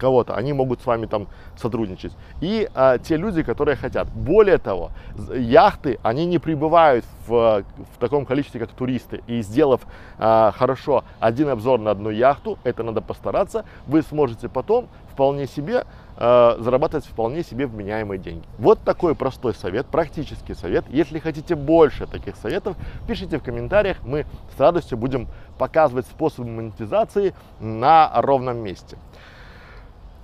кого-то, 0.00 0.34
они 0.34 0.52
могут 0.52 0.80
с 0.80 0.86
вами 0.86 1.06
там 1.06 1.28
сотрудничать. 1.56 2.12
И 2.40 2.68
а, 2.74 2.98
те 2.98 3.16
люди, 3.16 3.42
которые 3.42 3.76
хотят. 3.76 4.08
Более 4.08 4.58
того, 4.58 4.90
яхты, 5.34 5.98
они 6.02 6.26
не 6.26 6.38
прибывают 6.38 7.04
в, 7.26 7.64
в 7.94 7.98
таком 7.98 8.26
количестве, 8.26 8.60
как 8.60 8.70
туристы. 8.70 9.22
И 9.26 9.42
сделав 9.42 9.82
а, 10.18 10.52
хорошо 10.56 11.04
один 11.20 11.50
обзор 11.50 11.80
на 11.80 11.90
одну 11.90 12.10
яхту, 12.10 12.58
это 12.64 12.82
надо 12.82 13.00
постараться, 13.00 13.64
вы 13.86 14.02
сможете 14.02 14.48
потом 14.48 14.88
вполне 15.20 15.46
себе 15.46 15.84
э, 16.16 16.56
зарабатывать 16.60 17.04
вполне 17.04 17.42
себе 17.42 17.66
вменяемые 17.66 18.18
деньги. 18.18 18.44
Вот 18.58 18.78
такой 18.80 19.14
простой 19.14 19.54
совет, 19.54 19.86
практический 19.86 20.54
совет. 20.54 20.84
Если 20.88 21.18
хотите 21.18 21.54
больше 21.56 22.06
таких 22.06 22.36
советов, 22.36 22.74
пишите 23.06 23.38
в 23.38 23.42
комментариях, 23.42 23.98
мы 24.02 24.24
с 24.56 24.60
радостью 24.60 24.96
будем 24.96 25.28
показывать 25.58 26.06
способы 26.06 26.48
монетизации 26.48 27.34
на 27.60 28.10
ровном 28.22 28.58
месте. 28.58 28.96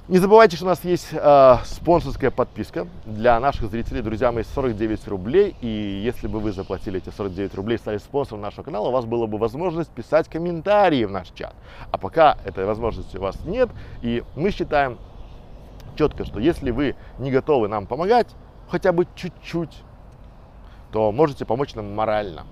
Не 0.08 0.18
забывайте, 0.18 0.54
что 0.54 0.66
у 0.66 0.68
нас 0.68 0.84
есть 0.84 1.08
э, 1.10 1.56
спонсорская 1.64 2.30
подписка 2.30 2.86
для 3.06 3.40
наших 3.40 3.68
зрителей. 3.72 4.02
Друзья 4.02 4.30
мои, 4.30 4.44
49 4.44 5.08
рублей. 5.08 5.56
И 5.60 5.66
если 5.66 6.28
бы 6.28 6.38
вы 6.38 6.52
заплатили 6.52 6.98
эти 6.98 7.10
49 7.10 7.52
рублей, 7.56 7.76
стали 7.76 7.98
спонсором 7.98 8.40
нашего 8.40 8.62
канала, 8.62 8.86
у 8.86 8.92
вас 8.92 9.04
была 9.04 9.26
бы 9.26 9.36
возможность 9.36 9.90
писать 9.90 10.28
комментарии 10.28 11.04
в 11.04 11.10
наш 11.10 11.30
чат. 11.30 11.56
А 11.90 11.98
пока 11.98 12.38
этой 12.44 12.66
возможности 12.66 13.16
у 13.16 13.20
вас 13.20 13.44
нет, 13.46 13.68
и 14.00 14.22
мы 14.36 14.52
считаем 14.52 14.96
четко, 15.96 16.24
что 16.24 16.38
если 16.38 16.70
вы 16.70 16.94
не 17.18 17.32
готовы 17.32 17.66
нам 17.66 17.88
помогать, 17.88 18.28
хотя 18.70 18.92
бы 18.92 19.08
чуть-чуть, 19.16 19.76
то 20.92 21.10
можете 21.10 21.44
помочь 21.44 21.74
нам 21.74 21.92
морально. 21.96 22.46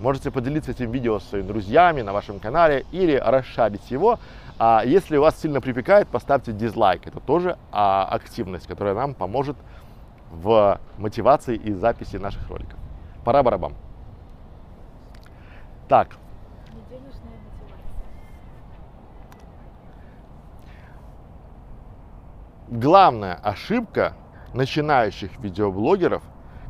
Можете 0.00 0.30
поделиться 0.30 0.70
этим 0.70 0.90
видео 0.90 1.18
с 1.18 1.24
своими 1.24 1.46
друзьями 1.46 2.02
на 2.02 2.12
вашем 2.12 2.38
канале 2.38 2.86
или 2.92 3.16
расшарить 3.16 3.90
его 3.90 4.18
а 4.58 4.82
если 4.84 5.16
вас 5.18 5.40
сильно 5.40 5.60
припекает, 5.60 6.08
поставьте 6.08 6.52
дизлайк. 6.52 7.06
Это 7.06 7.20
тоже 7.20 7.56
а, 7.70 8.08
активность, 8.10 8.66
которая 8.66 8.94
нам 8.94 9.14
поможет 9.14 9.56
в 10.32 10.80
мотивации 10.98 11.54
и 11.54 11.72
записи 11.72 12.16
наших 12.16 12.48
роликов. 12.48 12.76
Пора 13.24 13.42
барабам. 13.44 13.74
Так. 15.88 16.16
Главная 22.66 23.34
ошибка 23.34 24.14
начинающих 24.52 25.38
видеоблогеров, 25.38 26.22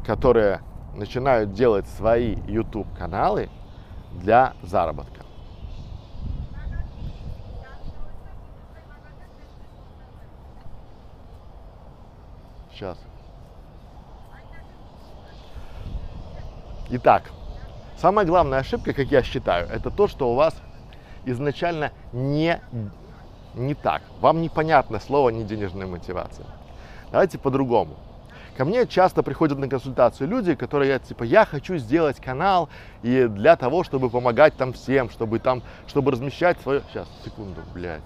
которые 0.06 0.60
начинают 0.98 1.52
делать 1.52 1.86
свои 1.86 2.36
YouTube 2.46 2.86
каналы 2.98 3.48
для 4.12 4.54
заработка. 4.62 5.22
Сейчас. 12.72 12.98
Итак, 16.90 17.30
самая 17.96 18.24
главная 18.24 18.60
ошибка, 18.60 18.92
как 18.92 19.06
я 19.08 19.22
считаю, 19.22 19.68
это 19.68 19.90
то, 19.90 20.08
что 20.08 20.32
у 20.32 20.34
вас 20.34 20.54
изначально 21.24 21.92
не, 22.12 22.60
не 23.54 23.74
так. 23.74 24.02
Вам 24.20 24.40
непонятно 24.40 24.98
слово 25.00 25.30
не 25.30 25.44
денежная 25.44 25.86
мотивация. 25.86 26.46
Давайте 27.10 27.38
по-другому. 27.38 27.96
Ко 28.58 28.64
мне 28.64 28.88
часто 28.88 29.22
приходят 29.22 29.56
на 29.56 29.68
консультацию 29.68 30.28
люди, 30.28 30.56
которые 30.56 30.98
типа, 30.98 31.22
я 31.22 31.44
хочу 31.44 31.76
сделать 31.76 32.20
канал 32.20 32.68
и 33.04 33.28
для 33.28 33.54
того, 33.54 33.84
чтобы 33.84 34.10
помогать 34.10 34.56
там 34.56 34.72
всем, 34.72 35.10
чтобы 35.10 35.38
там, 35.38 35.62
чтобы 35.86 36.10
размещать 36.10 36.60
свое... 36.62 36.82
Сейчас, 36.90 37.06
секунду, 37.24 37.60
блядь. 37.72 38.02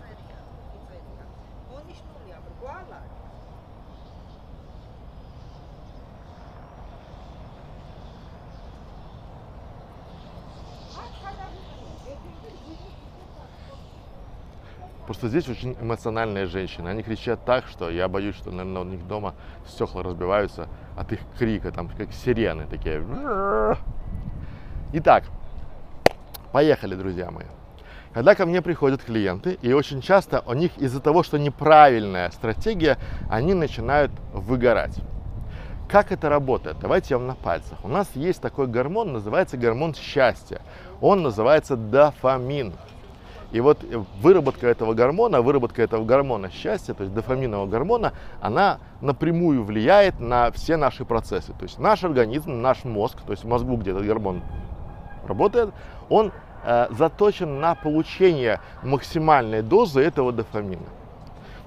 Просто 15.07 15.29
здесь 15.29 15.49
очень 15.49 15.77
эмоциональные 15.81 16.47
женщины. 16.47 16.89
Они 16.89 17.03
кричат 17.03 17.45
так, 17.45 17.67
что 17.67 17.91
я 17.91 18.07
боюсь, 18.09 18.37
что, 18.37 18.51
наверное, 18.51 18.83
у 18.83 18.85
них 18.85 19.07
дома 19.07 19.35
стекла 19.67 20.03
разбиваются 20.03 20.69
от 20.97 21.13
их 21.13 21.21
крика, 21.39 21.73
там 21.73 21.89
как 21.89 22.13
сирены 22.13 22.67
такие. 22.67 23.05
Итак, 24.93 25.25
поехали, 26.53 26.95
друзья 26.95 27.31
мои. 27.31 27.47
Когда 28.13 28.35
ко 28.35 28.45
мне 28.45 28.61
приходят 28.61 29.03
клиенты, 29.03 29.59
и 29.63 29.73
очень 29.73 30.03
часто 30.03 30.43
у 30.47 30.53
них 30.53 30.77
из-за 30.77 31.01
того, 31.01 31.23
что 31.23 31.39
неправильная 31.39 32.31
стратегия, 32.31 32.99
они 33.31 33.55
начинают 33.55 34.13
выгорать. 34.33 34.99
Как 35.89 36.13
это 36.13 36.29
работает? 36.29 36.79
Давайте 36.79 37.15
я 37.15 37.19
вам 37.19 37.27
на 37.27 37.35
пальцах. 37.35 37.79
У 37.85 37.89
нас 37.89 38.11
есть 38.15 38.41
такой 38.41 38.67
гормон, 38.67 39.13
называется 39.13 39.57
гормон 39.57 39.95
счастья. 39.95 40.61
Он 41.01 41.23
называется 41.23 41.77
дофамин. 41.77 42.75
И 43.53 43.61
вот 43.61 43.85
выработка 44.21 44.67
этого 44.67 44.95
гормона, 44.95 45.43
выработка 45.43 45.83
этого 45.83 46.05
гормона 46.05 46.51
счастья, 46.51 46.95
то 46.95 47.03
есть 47.03 47.15
дофаминового 47.15 47.67
гормона, 47.67 48.15
она 48.41 48.79
напрямую 49.03 49.63
влияет 49.63 50.19
на 50.21 50.51
все 50.53 50.77
наши 50.77 51.05
процессы. 51.05 51.53
То 51.53 51.65
есть 51.65 51.79
наш 51.79 52.03
организм, 52.03 52.63
наш 52.63 52.85
мозг, 52.85 53.19
то 53.27 53.33
есть 53.33 53.45
в 53.45 53.49
мозгу, 53.49 53.77
где 53.77 53.91
этот 53.91 54.07
гормон 54.07 54.41
работает, 55.29 55.71
он 56.09 56.33
э, 56.65 56.87
заточен 56.91 57.61
на 57.61 57.75
получение 57.75 58.61
максимальной 58.83 59.61
дозы 59.61 60.01
этого 60.01 60.33
дофамина. 60.33 60.87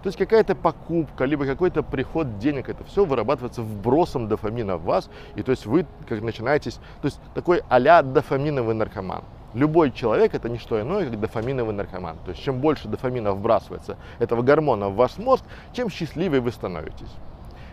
То 0.02 0.08
есть 0.08 0.18
какая-то 0.18 0.56
покупка, 0.56 1.26
либо 1.26 1.46
какой-то 1.46 1.84
приход 1.84 2.40
денег, 2.40 2.70
это 2.70 2.84
все 2.84 3.06
вырабатывается 3.06 3.62
вбросом 3.62 4.28
дофамина 4.28 4.78
в 4.78 4.84
вас, 4.84 5.10
и 5.36 5.44
то 5.44 5.52
есть 5.52 5.66
вы 5.68 5.86
как 6.08 6.22
начинаетесь, 6.22 6.76
то 7.02 7.06
есть 7.06 7.20
такой 7.36 7.62
а-ля 7.70 8.02
дофаминовый 8.02 8.76
наркоман. 8.76 9.24
Любой 9.56 9.92
человек 9.92 10.36
это 10.36 10.50
не 10.50 10.58
что 10.58 10.82
иное, 10.82 11.10
как 11.10 11.18
дофаминовый 11.18 11.74
наркоман. 11.74 12.18
То 12.26 12.32
есть 12.32 12.44
чем 12.44 12.60
больше 12.60 12.90
дофамина 12.90 13.32
вбрасывается 13.32 13.96
этого 14.20 14.42
гормона 14.42 14.90
в 14.90 14.96
ваш 14.96 15.18
мозг, 15.18 15.46
чем 15.72 15.90
счастливее 15.90 16.42
вы 16.42 16.52
становитесь. 16.52 17.10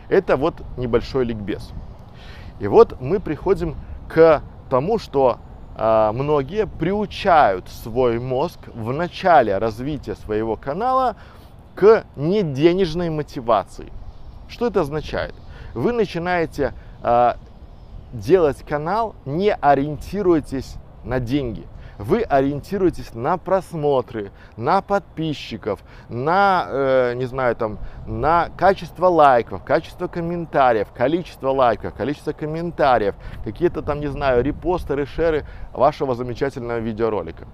Это 0.08 0.36
вот 0.36 0.62
небольшой 0.76 1.24
ликбез. 1.24 1.72
И 2.60 2.68
вот 2.68 3.00
мы 3.00 3.18
приходим 3.18 3.74
к 4.08 4.42
тому, 4.70 5.00
что 5.00 5.38
э, 5.76 6.12
многие 6.14 6.68
приучают 6.68 7.68
свой 7.68 8.20
мозг 8.20 8.60
в 8.72 8.92
начале 8.92 9.58
развития 9.58 10.14
своего 10.14 10.54
канала 10.54 11.16
к 11.74 12.04
неденежной 12.14 13.10
мотивации. 13.10 13.92
Что 14.46 14.68
это 14.68 14.82
означает? 14.82 15.34
Вы 15.74 15.90
начинаете 15.90 16.74
э, 17.02 17.32
делать 18.12 18.62
канал, 18.62 19.16
не 19.24 19.52
ориентируйтесь 19.52 20.76
на 21.02 21.18
деньги 21.18 21.66
вы 22.02 22.22
ориентируетесь 22.22 23.14
на 23.14 23.38
просмотры, 23.38 24.32
на 24.56 24.82
подписчиков, 24.82 25.80
на, 26.08 26.66
э, 26.68 27.14
не 27.14 27.26
знаю, 27.26 27.54
там, 27.56 27.78
на 28.06 28.50
качество 28.56 29.06
лайков, 29.06 29.62
качество 29.64 30.08
комментариев, 30.08 30.88
количество 30.92 31.50
лайков, 31.50 31.94
количество 31.94 32.32
комментариев, 32.32 33.14
какие-то 33.44 33.82
там, 33.82 34.00
не 34.00 34.08
знаю, 34.08 34.42
репосты, 34.42 34.96
решеры 34.96 35.44
вашего 35.72 36.14
замечательного 36.14 36.78
видеоролика. 36.78 37.46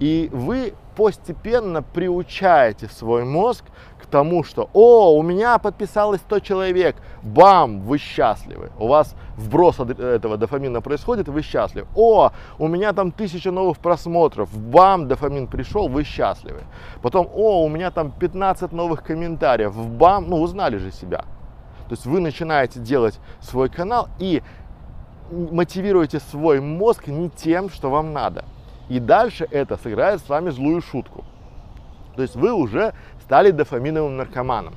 И 0.00 0.28
вы 0.32 0.74
постепенно 0.96 1.82
приучаете 1.82 2.88
свой 2.88 3.24
мозг 3.24 3.64
к 4.00 4.06
тому, 4.06 4.44
что, 4.44 4.68
о, 4.72 5.16
у 5.16 5.22
меня 5.22 5.58
подписалось 5.58 6.20
100 6.20 6.40
человек, 6.40 6.96
бам, 7.22 7.80
вы 7.80 7.98
счастливы. 7.98 8.70
У 8.78 8.86
вас 8.86 9.14
вброс 9.36 9.80
этого 9.80 10.36
дофамина 10.36 10.80
происходит, 10.80 11.28
вы 11.28 11.42
счастливы. 11.42 11.86
О, 11.94 12.30
у 12.58 12.68
меня 12.68 12.92
там 12.92 13.12
тысяча 13.12 13.50
новых 13.50 13.78
просмотров, 13.78 14.56
бам, 14.56 15.08
дофамин 15.08 15.46
пришел, 15.46 15.88
вы 15.88 16.04
счастливы. 16.04 16.62
Потом, 17.02 17.28
о, 17.34 17.64
у 17.64 17.68
меня 17.68 17.90
там 17.90 18.12
15 18.12 18.72
новых 18.72 19.02
комментариев, 19.02 19.74
бам, 19.74 20.28
ну, 20.28 20.40
узнали 20.40 20.76
же 20.76 20.92
себя. 20.92 21.24
То 21.88 21.92
есть 21.92 22.06
вы 22.06 22.20
начинаете 22.20 22.80
делать 22.80 23.18
свой 23.40 23.68
канал 23.68 24.08
и 24.18 24.42
мотивируете 25.30 26.20
свой 26.20 26.60
мозг 26.60 27.06
не 27.08 27.30
тем, 27.30 27.70
что 27.70 27.90
вам 27.90 28.12
надо. 28.12 28.44
И 28.88 28.98
дальше 28.98 29.46
это 29.50 29.76
сыграет 29.76 30.20
с 30.20 30.28
вами 30.28 30.50
злую 30.50 30.82
шутку. 30.82 31.24
То 32.16 32.22
есть 32.22 32.36
вы 32.36 32.52
уже 32.52 32.94
стали 33.22 33.50
дофаминовым 33.50 34.16
наркоманом. 34.16 34.74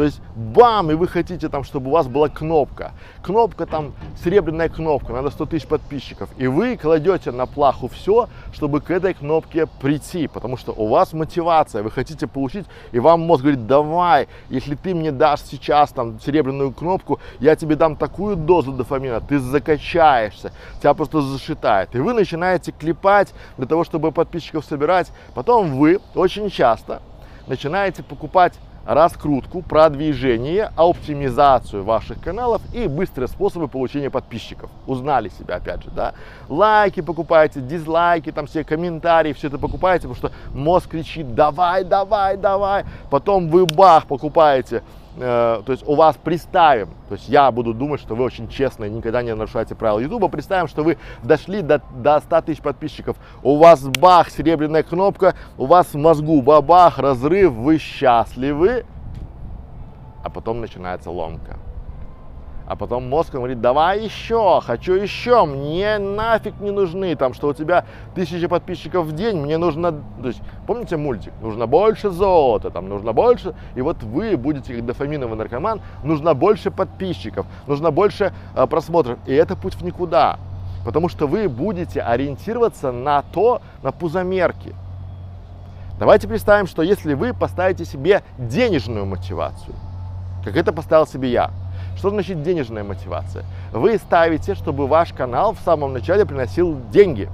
То 0.00 0.04
есть 0.04 0.22
бам, 0.34 0.90
и 0.90 0.94
вы 0.94 1.06
хотите 1.06 1.50
там, 1.50 1.62
чтобы 1.62 1.90
у 1.90 1.92
вас 1.92 2.08
была 2.08 2.30
кнопка. 2.30 2.92
Кнопка 3.22 3.66
там, 3.66 3.92
серебряная 4.24 4.70
кнопка, 4.70 5.12
надо 5.12 5.28
100 5.28 5.44
тысяч 5.44 5.66
подписчиков. 5.66 6.30
И 6.38 6.46
вы 6.46 6.78
кладете 6.78 7.32
на 7.32 7.44
плаху 7.44 7.88
все, 7.88 8.30
чтобы 8.50 8.80
к 8.80 8.90
этой 8.90 9.12
кнопке 9.12 9.66
прийти, 9.66 10.26
потому 10.26 10.56
что 10.56 10.72
у 10.72 10.86
вас 10.86 11.12
мотивация, 11.12 11.82
вы 11.82 11.90
хотите 11.90 12.26
получить, 12.26 12.64
и 12.92 12.98
вам 12.98 13.20
мозг 13.20 13.42
говорит, 13.42 13.66
давай, 13.66 14.28
если 14.48 14.74
ты 14.74 14.94
мне 14.94 15.12
дашь 15.12 15.42
сейчас 15.42 15.90
там 15.90 16.18
серебряную 16.18 16.72
кнопку, 16.72 17.20
я 17.38 17.54
тебе 17.54 17.76
дам 17.76 17.94
такую 17.94 18.36
дозу 18.36 18.72
дофамина, 18.72 19.20
ты 19.20 19.38
закачаешься, 19.38 20.50
тебя 20.78 20.94
просто 20.94 21.20
зашитает. 21.20 21.94
И 21.94 21.98
вы 21.98 22.14
начинаете 22.14 22.72
клепать 22.72 23.34
для 23.58 23.66
того, 23.66 23.84
чтобы 23.84 24.12
подписчиков 24.12 24.64
собирать. 24.64 25.12
Потом 25.34 25.76
вы 25.76 26.00
очень 26.14 26.48
часто 26.48 27.02
начинаете 27.46 28.02
покупать 28.02 28.54
раскрутку, 28.90 29.62
продвижение, 29.62 30.72
оптимизацию 30.74 31.84
ваших 31.84 32.20
каналов 32.20 32.60
и 32.74 32.88
быстрые 32.88 33.28
способы 33.28 33.68
получения 33.68 34.10
подписчиков. 34.10 34.68
Узнали 34.88 35.28
себя, 35.28 35.56
опять 35.56 35.84
же, 35.84 35.90
да? 35.90 36.14
Лайки 36.48 37.00
покупаете, 37.00 37.60
дизлайки, 37.60 38.32
там 38.32 38.48
все 38.48 38.64
комментарии, 38.64 39.32
все 39.32 39.46
это 39.46 39.58
покупаете, 39.58 40.08
потому 40.08 40.16
что 40.16 40.32
мозг 40.52 40.90
кричит, 40.90 41.36
давай, 41.36 41.84
давай, 41.84 42.36
давай. 42.36 42.84
Потом 43.10 43.48
вы 43.48 43.64
бах 43.64 44.06
покупаете 44.06 44.82
Э, 45.16 45.62
то 45.64 45.72
есть 45.72 45.86
у 45.86 45.94
вас 45.94 46.16
представим, 46.22 46.88
то 47.08 47.14
есть 47.14 47.28
я 47.28 47.50
буду 47.50 47.74
думать, 47.74 48.00
что 48.00 48.14
вы 48.14 48.24
очень 48.24 48.48
честные, 48.48 48.90
никогда 48.90 49.22
не 49.22 49.34
нарушаете 49.34 49.74
правила 49.74 49.98
Ютуба, 49.98 50.28
представим, 50.28 50.68
что 50.68 50.84
вы 50.84 50.98
дошли 51.22 51.62
до, 51.62 51.82
до 51.96 52.20
100 52.20 52.40
тысяч 52.42 52.60
подписчиков, 52.60 53.16
у 53.42 53.56
вас 53.58 53.82
бах, 53.82 54.30
серебряная 54.30 54.82
кнопка, 54.82 55.34
у 55.58 55.66
вас 55.66 55.88
в 55.94 55.96
мозгу 55.96 56.40
бабах, 56.42 56.98
разрыв, 56.98 57.52
вы 57.52 57.78
счастливы, 57.78 58.84
а 60.22 60.30
потом 60.30 60.60
начинается 60.60 61.10
ломка 61.10 61.58
а 62.70 62.76
потом 62.76 63.08
мозг 63.08 63.32
говорит, 63.32 63.60
давай 63.60 64.04
еще, 64.04 64.60
хочу 64.64 64.92
еще, 64.92 65.44
мне 65.44 65.98
нафиг 65.98 66.60
не 66.60 66.70
нужны, 66.70 67.16
там, 67.16 67.34
что 67.34 67.48
у 67.48 67.52
тебя 67.52 67.84
тысяча 68.14 68.48
подписчиков 68.48 69.06
в 69.06 69.12
день, 69.12 69.38
мне 69.38 69.58
нужно, 69.58 69.90
то 69.90 70.28
есть, 70.28 70.40
помните 70.68 70.96
мультик, 70.96 71.32
нужно 71.42 71.66
больше 71.66 72.10
золота, 72.10 72.70
там, 72.70 72.88
нужно 72.88 73.12
больше, 73.12 73.56
и 73.74 73.82
вот 73.82 74.04
вы 74.04 74.36
будете 74.36 74.76
как 74.76 74.86
дофаминовый 74.86 75.36
наркоман, 75.36 75.80
нужно 76.04 76.32
больше 76.32 76.70
подписчиков, 76.70 77.44
нужно 77.66 77.90
больше 77.90 78.32
э, 78.54 78.66
просмотров, 78.68 79.18
и 79.26 79.34
это 79.34 79.56
путь 79.56 79.74
в 79.74 79.82
никуда, 79.82 80.38
потому 80.84 81.08
что 81.08 81.26
вы 81.26 81.48
будете 81.48 82.00
ориентироваться 82.00 82.92
на 82.92 83.22
то, 83.22 83.62
на 83.82 83.90
пузомерки. 83.90 84.76
Давайте 85.98 86.28
представим, 86.28 86.68
что 86.68 86.82
если 86.82 87.14
вы 87.14 87.34
поставите 87.34 87.84
себе 87.84 88.22
денежную 88.38 89.06
мотивацию, 89.06 89.74
как 90.44 90.54
это 90.54 90.72
поставил 90.72 91.08
себе 91.08 91.32
я, 91.32 91.50
что 92.00 92.08
значит 92.08 92.42
денежная 92.42 92.82
мотивация? 92.82 93.44
Вы 93.72 93.98
ставите, 93.98 94.54
чтобы 94.54 94.86
ваш 94.86 95.12
канал 95.12 95.52
в 95.52 95.60
самом 95.60 95.92
начале 95.92 96.24
приносил 96.24 96.78
деньги. 96.90 97.28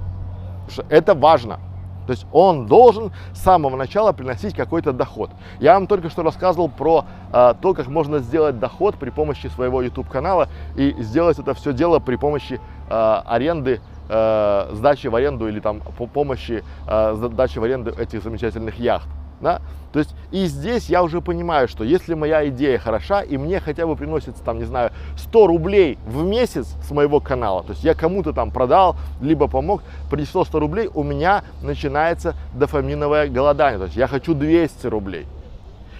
Это 0.89 1.13
важно. 1.15 1.61
То 2.05 2.11
есть 2.11 2.25
он 2.33 2.65
должен 2.65 3.13
с 3.33 3.39
самого 3.39 3.77
начала 3.77 4.11
приносить 4.11 4.53
какой-то 4.53 4.91
доход. 4.91 5.31
Я 5.61 5.75
вам 5.75 5.87
только 5.87 6.09
что 6.09 6.21
рассказывал 6.21 6.67
про 6.67 7.05
э, 7.31 7.53
то, 7.61 7.73
как 7.73 7.87
можно 7.87 8.19
сделать 8.19 8.59
доход 8.59 8.95
при 8.95 9.09
помощи 9.09 9.47
своего 9.47 9.81
YouTube 9.81 10.09
канала 10.09 10.49
и 10.75 10.93
сделать 10.99 11.39
это 11.39 11.53
все 11.53 11.71
дело 11.71 11.99
при 11.99 12.17
помощи 12.17 12.59
э, 12.89 13.21
аренды, 13.25 13.79
э, 14.09 14.69
сдачи 14.73 15.07
в 15.07 15.15
аренду 15.15 15.47
или 15.47 15.61
там 15.61 15.79
по 15.97 16.07
помощи 16.07 16.61
э, 16.87 17.13
сдачи 17.15 17.57
в 17.57 17.63
аренду 17.63 17.91
этих 17.91 18.21
замечательных 18.21 18.79
яхт. 18.79 19.07
Да? 19.41 19.61
То 19.93 19.99
есть 19.99 20.13
и 20.31 20.45
здесь 20.45 20.89
я 20.89 21.01
уже 21.01 21.21
понимаю, 21.21 21.67
что 21.67 21.83
если 21.83 22.13
моя 22.13 22.47
идея 22.49 22.77
хороша 22.77 23.21
и 23.21 23.37
мне 23.37 23.59
хотя 23.59 23.87
бы 23.87 23.95
приносится 23.95 24.43
там, 24.43 24.59
не 24.59 24.65
знаю, 24.65 24.91
100 25.17 25.47
рублей 25.47 25.97
в 26.05 26.23
месяц 26.23 26.75
с 26.83 26.91
моего 26.91 27.19
канала, 27.19 27.63
то 27.63 27.71
есть 27.71 27.83
я 27.83 27.93
кому-то 27.93 28.33
там 28.33 28.51
продал, 28.51 28.95
либо 29.21 29.47
помог, 29.47 29.81
принесло 30.11 30.43
100 30.43 30.59
рублей, 30.59 30.89
у 30.93 31.03
меня 31.03 31.43
начинается 31.61 32.35
дофаминовое 32.53 33.27
голодание. 33.27 33.79
То 33.79 33.85
есть 33.85 33.97
я 33.97 34.07
хочу 34.07 34.33
200 34.33 34.87
рублей, 34.87 35.25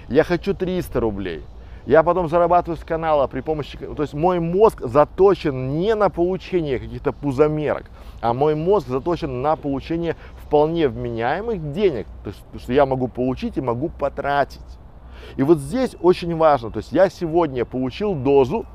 я 0.10 0.23
хочу 0.23 0.54
300 0.54 1.00
рублей. 1.00 1.43
Я 1.88 2.04
потом 2.04 2.28
зарабатываю 2.28 2.78
с 2.78 2.84
канала 2.84 3.28
при 3.28 3.39
помощи... 3.39 3.78
То 3.78 4.02
есть 4.02 4.13
мой 4.13 4.41
мозг 4.41 4.82
заточен 4.82 5.80
не 5.80 5.95
на 5.95 6.10
получение 6.10 6.80
каких-то 6.80 7.13
пузомерок, 7.13 7.86
а 8.19 8.34
мой 8.34 8.56
мозг 8.56 8.89
заточен 8.89 9.41
на 9.41 9.56
получение 9.56 10.17
вполне 10.47 10.88
вменяемых 10.88 11.73
денег, 11.73 12.07
то 12.23 12.29
есть, 12.29 12.63
что 12.63 12.73
я 12.73 12.86
могу 12.86 13.07
получить 13.07 13.57
и 13.57 13.62
могу 13.62 13.89
потратить. 13.89 14.62
И 15.36 15.43
вот 15.43 15.57
здесь 15.60 15.95
очень 16.01 16.36
важно, 16.36 16.71
то 16.71 16.77
есть 16.77 16.91
я 16.91 17.10
сегодня 17.10 17.65
получил 17.65 18.15
дозу 18.15 18.65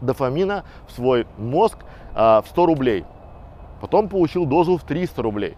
дофамина 0.00 0.64
в 0.88 0.92
свой 0.92 1.26
мозг 1.38 1.78
э, 2.14 2.18
в 2.18 2.44
100 2.48 2.66
рублей, 2.66 3.04
потом 3.80 4.08
получил 4.08 4.44
дозу 4.44 4.76
в 4.76 4.82
300 4.82 5.22
рублей, 5.22 5.56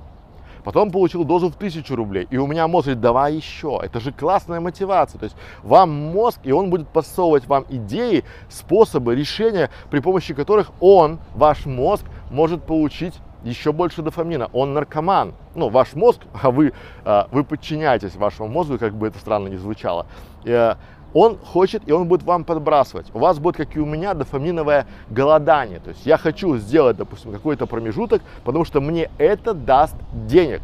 Потом 0.63 0.91
получил 0.91 1.25
дозу 1.25 1.51
в 1.51 1.57
1000 1.57 1.95
рублей. 1.95 2.27
И 2.31 2.39
у 2.39 2.47
меня 2.47 2.67
мозг 2.67 2.87
говорит, 2.87 3.03
давай 3.03 3.35
еще. 3.35 3.79
Это 3.83 4.01
же 4.01 4.13
классная 4.13 4.61
мотивация. 4.61 5.19
То 5.19 5.25
есть 5.25 5.37
вам 5.63 5.91
мозг, 5.91 6.41
и 6.43 6.53
он 6.53 6.71
будет 6.71 6.89
подсовывать 6.89 7.47
вам 7.47 7.67
идеи, 7.69 8.25
способы, 8.49 9.15
решения, 9.15 9.69
при 9.91 10.01
помощи 10.01 10.33
которых 10.33 10.71
он, 10.81 11.19
ваш 11.35 11.67
мозг, 11.67 12.07
может 12.31 12.65
получить 12.65 13.13
еще 13.45 13.73
больше 13.73 14.03
дофамина. 14.03 14.49
Он 14.53 14.73
наркоман. 14.75 15.35
Ну, 15.55 15.69
ваш 15.69 15.95
мозг, 15.95 16.21
а 16.43 16.51
вы, 16.51 16.73
а, 17.05 17.29
вы 17.31 17.45
подчиняетесь 17.45 18.17
вашему 18.17 18.49
мозгу, 18.49 18.79
как 18.79 18.95
бы 18.95 19.07
это 19.09 19.19
странно 19.19 19.49
ни 19.49 19.57
звучало. 19.57 20.07
Э, 20.45 20.75
он 21.13 21.39
хочет, 21.39 21.83
и 21.87 21.93
он 21.93 22.09
будет 22.09 22.25
вам 22.25 22.45
подбрасывать. 22.45 23.07
У 23.15 23.21
вас 23.21 23.39
будет, 23.39 23.57
как 23.57 23.77
и 23.77 23.81
у 23.81 23.87
меня, 23.87 24.15
дофаминовое 24.15 24.87
голодание. 25.09 25.79
То 25.79 25.91
есть 25.91 26.05
я 26.05 26.19
хочу 26.19 26.57
сделать, 26.57 26.97
допустим, 26.97 27.33
какой-то 27.33 27.67
промежуток, 27.67 28.21
потому 28.43 28.65
что 28.65 28.81
мне 28.81 29.11
это 29.19 29.55
даст 29.55 29.95
денег. 30.13 30.61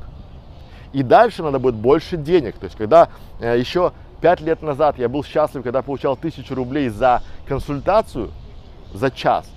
И 0.93 1.05
дальше 1.05 1.45
надо 1.45 1.61
будет 1.61 1.77
больше 1.77 2.16
денег. 2.16 2.57
То 2.57 2.64
есть 2.64 2.77
когда 2.77 3.11
э, 3.38 3.59
еще 3.59 3.93
пять 4.21 4.40
лет 4.40 4.61
назад 4.61 4.99
я 4.99 5.09
был 5.09 5.23
счастлив, 5.23 5.62
когда 5.62 5.83
получал 5.83 6.16
тысячу 6.16 6.55
рублей 6.55 6.88
за 6.88 7.23
консультацию, 7.47 8.31
за 8.93 9.11
час, 9.12 9.49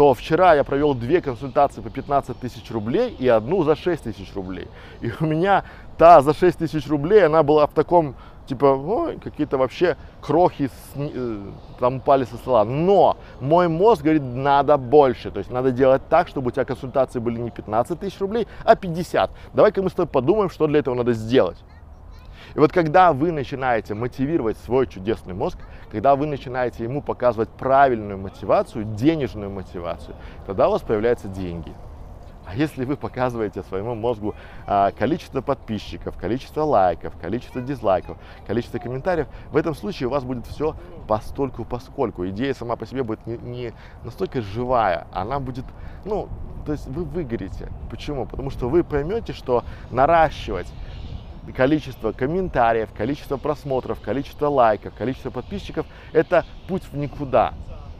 то 0.00 0.14
вчера 0.14 0.54
я 0.54 0.64
провел 0.64 0.94
две 0.94 1.20
консультации 1.20 1.82
по 1.82 1.90
15 1.90 2.34
тысяч 2.40 2.70
рублей 2.70 3.14
и 3.18 3.28
одну 3.28 3.64
за 3.64 3.76
6 3.76 4.04
тысяч 4.04 4.34
рублей. 4.34 4.66
И 5.02 5.12
у 5.20 5.26
меня 5.26 5.64
та 5.98 6.22
за 6.22 6.32
6 6.32 6.56
тысяч 6.56 6.88
рублей, 6.88 7.26
она 7.26 7.42
была 7.42 7.66
в 7.66 7.74
таком 7.74 8.14
типа, 8.46 8.64
ой, 8.64 9.18
какие-то 9.18 9.58
вообще 9.58 9.98
крохи 10.22 10.68
с, 10.68 10.96
э, 10.96 11.38
там 11.78 11.96
упали 11.96 12.24
со 12.24 12.36
стола. 12.36 12.64
Но 12.64 13.18
мой 13.40 13.68
мозг 13.68 14.02
говорит, 14.02 14.22
надо 14.22 14.78
больше. 14.78 15.30
То 15.30 15.40
есть 15.40 15.50
надо 15.50 15.70
делать 15.70 16.00
так, 16.08 16.28
чтобы 16.28 16.48
у 16.48 16.50
тебя 16.50 16.64
консультации 16.64 17.18
были 17.18 17.38
не 17.38 17.50
15 17.50 18.00
тысяч 18.00 18.18
рублей, 18.20 18.46
а 18.64 18.76
50. 18.76 19.30
Давай-ка 19.52 19.82
мы 19.82 19.90
с 19.90 19.92
тобой 19.92 20.10
подумаем, 20.10 20.48
что 20.48 20.66
для 20.66 20.78
этого 20.78 20.94
надо 20.94 21.12
сделать. 21.12 21.58
И 22.54 22.58
вот 22.58 22.72
когда 22.72 23.12
вы 23.12 23.32
начинаете 23.32 23.94
мотивировать 23.94 24.56
свой 24.58 24.86
чудесный 24.86 25.34
мозг, 25.34 25.58
когда 25.90 26.16
вы 26.16 26.26
начинаете 26.26 26.84
ему 26.84 27.02
показывать 27.02 27.48
правильную 27.50 28.18
мотивацию, 28.18 28.84
денежную 28.84 29.50
мотивацию, 29.50 30.16
тогда 30.46 30.68
у 30.68 30.72
вас 30.72 30.82
появляются 30.82 31.28
деньги. 31.28 31.72
А 32.46 32.56
если 32.56 32.84
вы 32.84 32.96
показываете 32.96 33.62
своему 33.62 33.94
мозгу 33.94 34.34
а, 34.66 34.90
количество 34.90 35.40
подписчиков, 35.40 36.16
количество 36.16 36.62
лайков, 36.62 37.14
количество 37.20 37.60
дизлайков, 37.60 38.16
количество 38.44 38.78
комментариев, 38.78 39.28
в 39.52 39.56
этом 39.56 39.72
случае 39.76 40.08
у 40.08 40.10
вас 40.10 40.24
будет 40.24 40.46
все 40.46 40.74
постольку 41.06 41.64
поскольку. 41.64 42.26
Идея 42.28 42.52
сама 42.54 42.74
по 42.74 42.86
себе 42.86 43.04
будет 43.04 43.24
не, 43.24 43.36
не 43.36 43.72
настолько 44.02 44.42
живая, 44.42 45.06
она 45.12 45.38
будет, 45.38 45.64
ну, 46.04 46.28
то 46.66 46.72
есть 46.72 46.88
вы 46.88 47.04
выгорите. 47.04 47.68
Почему? 47.88 48.26
Потому 48.26 48.50
что 48.50 48.68
вы 48.68 48.82
поймете, 48.82 49.32
что 49.32 49.62
наращивать 49.90 50.66
количество 51.56 52.12
комментариев, 52.12 52.90
количество 52.96 53.36
просмотров, 53.36 54.00
количество 54.00 54.48
лайков, 54.48 54.94
количество 54.94 55.30
подписчиков– 55.30 55.86
это 56.12 56.44
путь 56.68 56.82
в 56.90 56.96
никуда 56.96 57.54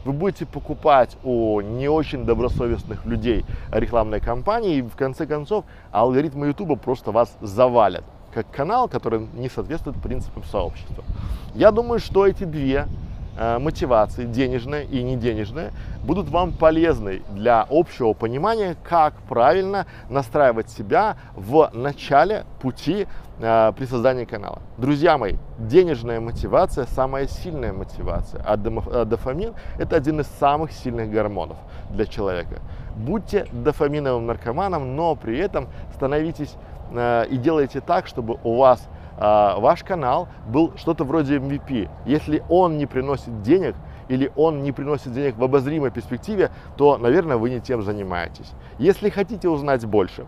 вы 0.05 0.13
будете 0.13 0.45
покупать 0.45 1.17
у 1.23 1.61
не 1.61 1.87
очень 1.87 2.25
добросовестных 2.25 3.05
людей 3.05 3.45
рекламной 3.71 4.19
кампании, 4.19 4.77
и 4.77 4.81
в 4.81 4.95
конце 4.95 5.25
концов 5.25 5.65
алгоритмы 5.91 6.47
YouTube 6.47 6.81
просто 6.81 7.11
вас 7.11 7.35
завалят. 7.41 8.03
как 8.33 8.49
канал, 8.49 8.87
который 8.87 9.27
не 9.33 9.49
соответствует 9.49 10.01
принципам 10.01 10.43
сообщества. 10.45 11.03
Я 11.53 11.71
думаю, 11.71 11.99
что 11.99 12.25
эти 12.25 12.45
две 12.45 12.87
Э, 13.37 13.59
мотивации, 13.59 14.25
денежная 14.25 14.83
и 14.83 15.01
неденежная, 15.01 15.71
будут 16.03 16.27
вам 16.27 16.51
полезны 16.51 17.21
для 17.29 17.65
общего 17.69 18.11
понимания, 18.11 18.75
как 18.83 19.13
правильно 19.29 19.85
настраивать 20.09 20.69
себя 20.69 21.15
в 21.33 21.71
начале 21.73 22.45
пути 22.61 23.07
э, 23.41 23.73
при 23.75 23.85
создании 23.85 24.25
канала. 24.25 24.59
Друзья 24.77 25.17
мои, 25.17 25.35
денежная 25.57 26.19
мотивация 26.19 26.85
самая 26.85 27.27
сильная 27.27 27.73
мотивация, 27.73 28.41
а, 28.45 28.53
а 28.53 29.05
дофамин 29.05 29.53
это 29.77 29.95
один 29.95 30.21
из 30.21 30.27
самых 30.39 30.71
сильных 30.71 31.11
гормонов 31.11 31.57
для 31.89 32.05
человека. 32.05 32.61
Будьте 32.95 33.47
дофаминовым 33.51 34.25
наркоманом, 34.25 34.95
но 34.95 35.15
при 35.15 35.37
этом 35.37 35.67
становитесь 35.95 36.55
э, 36.91 37.25
и 37.29 37.37
делайте 37.37 37.81
так, 37.81 38.07
чтобы 38.07 38.37
у 38.43 38.57
вас 38.57 38.87
а, 39.17 39.59
ваш 39.59 39.83
канал 39.83 40.29
был 40.47 40.73
что-то 40.77 41.03
вроде 41.03 41.37
MVP. 41.37 41.89
Если 42.05 42.43
он 42.49 42.77
не 42.77 42.87
приносит 42.87 43.43
денег, 43.43 43.75
или 44.09 44.31
он 44.35 44.63
не 44.63 44.71
приносит 44.71 45.13
денег 45.13 45.37
в 45.37 45.43
обозримой 45.43 45.91
перспективе, 45.91 46.49
то, 46.75 46.97
наверное, 46.97 47.37
вы 47.37 47.51
не 47.51 47.59
тем 47.61 47.83
занимаетесь. 47.83 48.51
Если 48.79 49.09
хотите 49.09 49.47
узнать 49.47 49.85
больше 49.85 50.25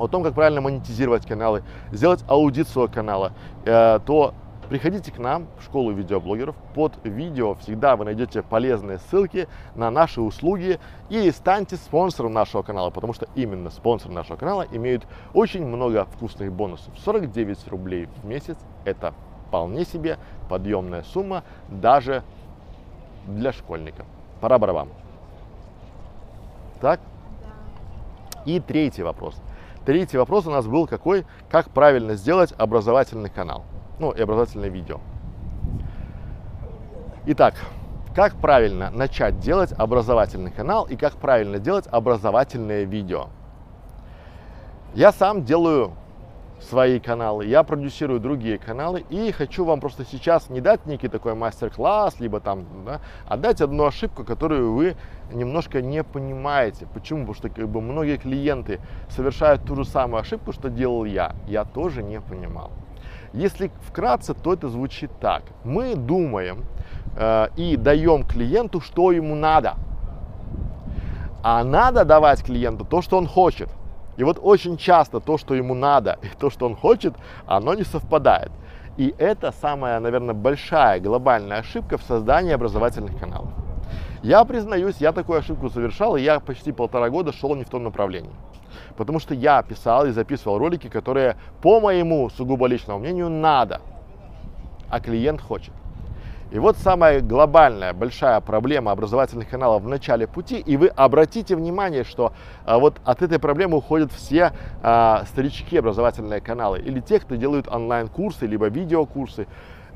о 0.00 0.08
том, 0.08 0.24
как 0.24 0.34
правильно 0.34 0.60
монетизировать 0.60 1.26
каналы, 1.26 1.62
сделать 1.92 2.24
аудит 2.26 2.66
своего 2.66 2.92
канала, 2.92 3.32
э, 3.64 4.00
то 4.04 4.34
Приходите 4.70 5.10
к 5.10 5.18
нам 5.18 5.48
в 5.58 5.64
школу 5.64 5.90
видеоблогеров. 5.90 6.54
Под 6.76 6.92
видео 7.02 7.56
всегда 7.56 7.96
вы 7.96 8.04
найдете 8.04 8.40
полезные 8.40 8.98
ссылки 8.98 9.48
на 9.74 9.90
наши 9.90 10.20
услуги 10.20 10.78
и 11.08 11.28
станьте 11.32 11.74
спонсором 11.74 12.32
нашего 12.32 12.62
канала, 12.62 12.90
потому 12.90 13.12
что 13.12 13.26
именно 13.34 13.70
спонсоры 13.70 14.14
нашего 14.14 14.36
канала 14.36 14.64
имеют 14.70 15.08
очень 15.34 15.66
много 15.66 16.04
вкусных 16.04 16.52
бонусов. 16.52 16.96
49 17.00 17.66
рублей 17.66 18.06
в 18.22 18.24
месяц– 18.24 18.56
это 18.84 19.12
вполне 19.48 19.84
себе 19.84 20.18
подъемная 20.48 21.02
сумма 21.02 21.42
даже 21.68 22.22
для 23.26 23.52
школьника. 23.52 24.04
Пора 24.40 24.60
барабан. 24.60 24.88
Так? 26.80 27.00
И 28.46 28.60
третий 28.60 29.02
вопрос. 29.02 29.34
Третий 29.84 30.18
вопрос 30.18 30.46
у 30.46 30.50
нас 30.50 30.66
был 30.66 30.86
какой? 30.86 31.26
Как 31.50 31.70
правильно 31.70 32.14
сделать 32.14 32.52
образовательный 32.56 33.30
канал? 33.30 33.64
ну 34.00 34.10
и 34.10 34.20
образовательное 34.20 34.70
видео. 34.70 34.98
Итак, 37.26 37.54
как 38.16 38.34
правильно 38.34 38.90
начать 38.90 39.38
делать 39.38 39.72
образовательный 39.76 40.50
канал 40.50 40.86
и 40.86 40.96
как 40.96 41.14
правильно 41.16 41.58
делать 41.58 41.86
образовательное 41.86 42.84
видео. 42.84 43.28
Я 44.94 45.12
сам 45.12 45.44
делаю 45.44 45.92
свои 46.60 47.00
каналы, 47.00 47.46
я 47.46 47.62
продюсирую 47.62 48.20
другие 48.20 48.58
каналы 48.58 49.04
и 49.10 49.32
хочу 49.32 49.64
вам 49.64 49.80
просто 49.80 50.04
сейчас 50.04 50.50
не 50.50 50.60
дать 50.60 50.86
некий 50.86 51.08
такой 51.08 51.34
мастер-класс, 51.34 52.20
либо 52.20 52.40
там, 52.40 52.66
да, 52.84 53.00
а 53.26 53.36
дать 53.36 53.60
одну 53.60 53.84
ошибку, 53.84 54.24
которую 54.24 54.74
вы 54.74 54.96
немножко 55.32 55.80
не 55.80 56.02
понимаете. 56.02 56.86
Почему? 56.92 57.20
Потому 57.20 57.34
что 57.34 57.48
как 57.48 57.68
бы 57.68 57.80
многие 57.80 58.16
клиенты 58.16 58.80
совершают 59.08 59.64
ту 59.64 59.76
же 59.76 59.84
самую 59.84 60.20
ошибку, 60.20 60.52
что 60.52 60.68
делал 60.68 61.04
я. 61.04 61.34
Я 61.46 61.64
тоже 61.64 62.02
не 62.02 62.20
понимал. 62.20 62.70
Если 63.32 63.70
вкратце, 63.82 64.34
то 64.34 64.52
это 64.52 64.68
звучит 64.68 65.10
так. 65.20 65.42
Мы 65.64 65.94
думаем 65.94 66.64
э, 67.16 67.48
и 67.56 67.76
даем 67.76 68.24
клиенту, 68.24 68.80
что 68.80 69.12
ему 69.12 69.34
надо. 69.34 69.74
А 71.42 71.64
надо 71.64 72.04
давать 72.04 72.42
клиенту 72.44 72.84
то, 72.84 73.02
что 73.02 73.16
он 73.16 73.26
хочет. 73.26 73.68
И 74.20 74.22
вот 74.22 74.38
очень 74.42 74.76
часто 74.76 75.18
то, 75.18 75.38
что 75.38 75.54
ему 75.54 75.74
надо, 75.74 76.18
и 76.22 76.28
то, 76.38 76.50
что 76.50 76.66
он 76.66 76.76
хочет, 76.76 77.14
оно 77.46 77.72
не 77.72 77.84
совпадает. 77.84 78.50
И 78.98 79.14
это 79.16 79.50
самая, 79.50 79.98
наверное, 79.98 80.34
большая 80.34 81.00
глобальная 81.00 81.60
ошибка 81.60 81.96
в 81.96 82.02
создании 82.02 82.52
образовательных 82.52 83.18
каналов. 83.18 83.48
Я 84.22 84.44
признаюсь, 84.44 84.96
я 84.98 85.12
такую 85.12 85.38
ошибку 85.38 85.70
совершал, 85.70 86.16
и 86.16 86.22
я 86.22 86.38
почти 86.38 86.70
полтора 86.70 87.08
года 87.08 87.32
шел 87.32 87.54
не 87.54 87.64
в 87.64 87.70
том 87.70 87.82
направлении. 87.82 88.34
Потому 88.94 89.20
что 89.20 89.34
я 89.34 89.62
писал 89.62 90.04
и 90.04 90.10
записывал 90.10 90.58
ролики, 90.58 90.88
которые, 90.88 91.36
по 91.62 91.80
моему 91.80 92.28
сугубо 92.28 92.66
личному 92.66 92.98
мнению, 92.98 93.30
надо, 93.30 93.80
а 94.90 95.00
клиент 95.00 95.40
хочет. 95.40 95.72
И 96.50 96.58
вот 96.58 96.76
самая 96.76 97.20
глобальная, 97.20 97.92
большая 97.92 98.40
проблема 98.40 98.90
образовательных 98.90 99.48
каналов 99.48 99.84
в 99.84 99.88
начале 99.88 100.26
пути, 100.26 100.58
и 100.58 100.76
вы 100.76 100.88
обратите 100.88 101.54
внимание, 101.54 102.02
что 102.02 102.32
а, 102.64 102.78
вот 102.78 103.00
от 103.04 103.22
этой 103.22 103.38
проблемы 103.38 103.76
уходят 103.76 104.10
все 104.10 104.52
а, 104.82 105.24
старички 105.28 105.76
образовательные 105.76 106.40
каналы, 106.40 106.80
или 106.80 106.98
те, 106.98 107.20
кто 107.20 107.36
делают 107.36 107.68
онлайн-курсы, 107.68 108.46
либо 108.46 108.66
видеокурсы. 108.66 109.46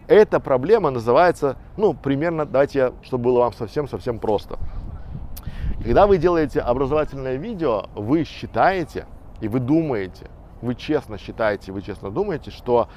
Эта 0.07 0.39
проблема 0.39 0.91
называется, 0.91 1.57
ну, 1.77 1.93
примерно, 1.93 2.47
давайте, 2.47 2.79
я, 2.79 2.93
чтобы 3.03 3.25
было 3.25 3.41
вам 3.41 3.53
совсем-совсем 3.53 4.21
просто. 4.21 4.59
Когда 5.83 6.07
вы 6.07 6.19
делаете 6.19 6.61
образовательное 6.61 7.35
видео, 7.35 7.87
вы 7.97 8.23
считаете 8.25 9.07
и 9.41 9.49
вы 9.49 9.59
думаете, 9.59 10.31
вы 10.63 10.75
честно 10.75 11.19
считаете, 11.19 11.73
вы 11.73 11.83
честно 11.83 12.11
думаете, 12.11 12.51
что 12.51 12.89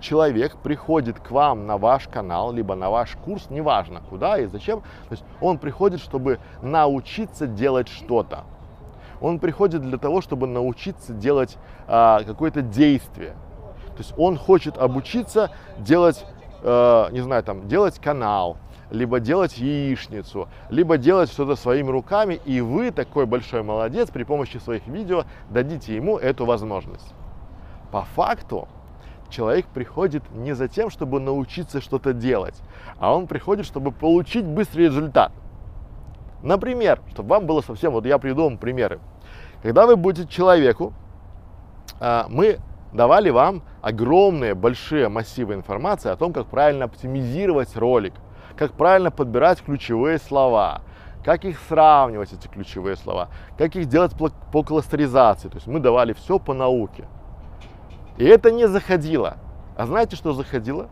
человек 0.00 0.56
приходит 0.58 1.18
к 1.20 1.30
вам 1.30 1.66
на 1.66 1.78
ваш 1.78 2.08
канал, 2.08 2.52
либо 2.52 2.74
на 2.74 2.90
ваш 2.90 3.16
курс, 3.16 3.50
неважно 3.50 4.00
куда 4.08 4.38
и 4.38 4.46
зачем, 4.46 4.80
то 4.80 5.12
есть 5.12 5.24
он 5.40 5.58
приходит, 5.58 6.00
чтобы 6.00 6.38
научиться 6.62 7.46
делать 7.46 7.88
что-то. 7.88 8.44
Он 9.20 9.38
приходит 9.38 9.82
для 9.82 9.98
того, 9.98 10.20
чтобы 10.20 10.46
научиться 10.46 11.12
делать 11.12 11.56
а, 11.86 12.22
какое-то 12.24 12.62
действие. 12.62 13.30
То 13.96 13.98
есть 13.98 14.14
он 14.18 14.36
хочет 14.36 14.76
обучиться 14.76 15.50
делать, 15.78 16.24
а, 16.62 17.10
не 17.10 17.20
знаю, 17.20 17.42
там, 17.42 17.66
делать 17.66 17.98
канал, 17.98 18.58
либо 18.90 19.18
делать 19.20 19.58
яичницу, 19.58 20.48
либо 20.70 20.96
делать 20.96 21.30
что-то 21.30 21.56
своими 21.56 21.90
руками, 21.90 22.40
и 22.44 22.60
вы, 22.60 22.90
такой 22.90 23.26
большой 23.26 23.62
молодец, 23.62 24.10
при 24.10 24.22
помощи 24.22 24.58
своих 24.58 24.86
видео 24.86 25.24
дадите 25.50 25.94
ему 25.96 26.18
эту 26.18 26.44
возможность. 26.44 27.14
По 27.90 28.02
факту 28.02 28.68
человек 29.28 29.66
приходит 29.66 30.22
не 30.32 30.54
за 30.54 30.68
тем, 30.68 30.90
чтобы 30.90 31.20
научиться 31.20 31.80
что-то 31.80 32.12
делать, 32.12 32.60
а 32.98 33.14
он 33.14 33.26
приходит, 33.26 33.66
чтобы 33.66 33.92
получить 33.92 34.44
быстрый 34.44 34.86
результат. 34.86 35.32
Например, 36.42 37.00
чтобы 37.10 37.30
вам 37.30 37.46
было 37.46 37.60
совсем, 37.60 37.92
вот 37.92 38.06
я 38.06 38.18
приведу 38.18 38.44
вам 38.44 38.58
примеры. 38.58 39.00
Когда 39.62 39.86
вы 39.86 39.96
будете 39.96 40.28
человеку, 40.28 40.92
а, 41.98 42.26
мы 42.28 42.58
давали 42.92 43.30
вам 43.30 43.62
огромные, 43.82 44.54
большие 44.54 45.08
массивы 45.08 45.54
информации 45.54 46.10
о 46.10 46.16
том, 46.16 46.32
как 46.32 46.46
правильно 46.46 46.84
оптимизировать 46.84 47.76
ролик, 47.76 48.14
как 48.56 48.72
правильно 48.72 49.10
подбирать 49.10 49.62
ключевые 49.62 50.18
слова, 50.18 50.82
как 51.24 51.44
их 51.44 51.58
сравнивать, 51.68 52.32
эти 52.32 52.46
ключевые 52.46 52.96
слова, 52.96 53.28
как 53.58 53.74
их 53.76 53.86
делать 53.86 54.12
по 54.16 54.62
кластеризации. 54.62 55.48
То 55.48 55.56
есть 55.56 55.66
мы 55.66 55.80
давали 55.80 56.12
все 56.12 56.38
по 56.38 56.54
науке. 56.54 57.06
И 58.18 58.24
это 58.24 58.50
не 58.50 58.66
заходило. 58.68 59.36
А 59.76 59.86
знаете, 59.86 60.16
что 60.16 60.32
заходило? 60.32 60.88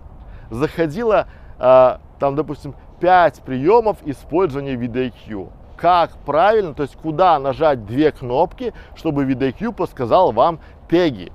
Заходило, 0.50 1.26
э, 1.58 1.98
там, 2.18 2.34
допустим, 2.34 2.74
5 3.00 3.42
приемов 3.42 3.98
использования 4.04 4.74
VidIQ. 4.74 5.50
Как 5.76 6.16
правильно, 6.24 6.74
то 6.74 6.82
есть 6.82 6.96
куда 6.96 7.38
нажать 7.38 7.84
две 7.86 8.12
кнопки, 8.12 8.72
чтобы 8.94 9.24
VidIQ 9.24 9.72
подсказал 9.72 10.32
вам 10.32 10.60
теги 10.88 11.32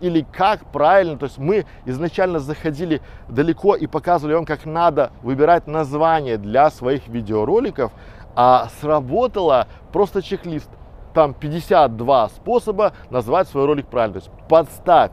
или 0.00 0.26
как 0.32 0.64
правильно, 0.72 1.18
то 1.18 1.26
есть 1.26 1.38
мы 1.38 1.66
изначально 1.84 2.38
заходили 2.38 3.00
далеко 3.28 3.76
и 3.76 3.86
показывали 3.86 4.34
вам, 4.34 4.44
как 4.44 4.64
надо 4.64 5.12
выбирать 5.22 5.66
название 5.66 6.38
для 6.38 6.70
своих 6.70 7.06
видеороликов, 7.08 7.92
а 8.34 8.68
сработало 8.80 9.66
просто 9.92 10.22
чек-лист. 10.22 10.70
Там 11.14 11.34
52 11.34 12.28
способа 12.28 12.92
назвать 13.10 13.48
свой 13.48 13.66
ролик 13.66 13.86
правильно, 13.86 14.20
то 14.20 14.26
есть 14.26 14.48
подставь. 14.48 15.10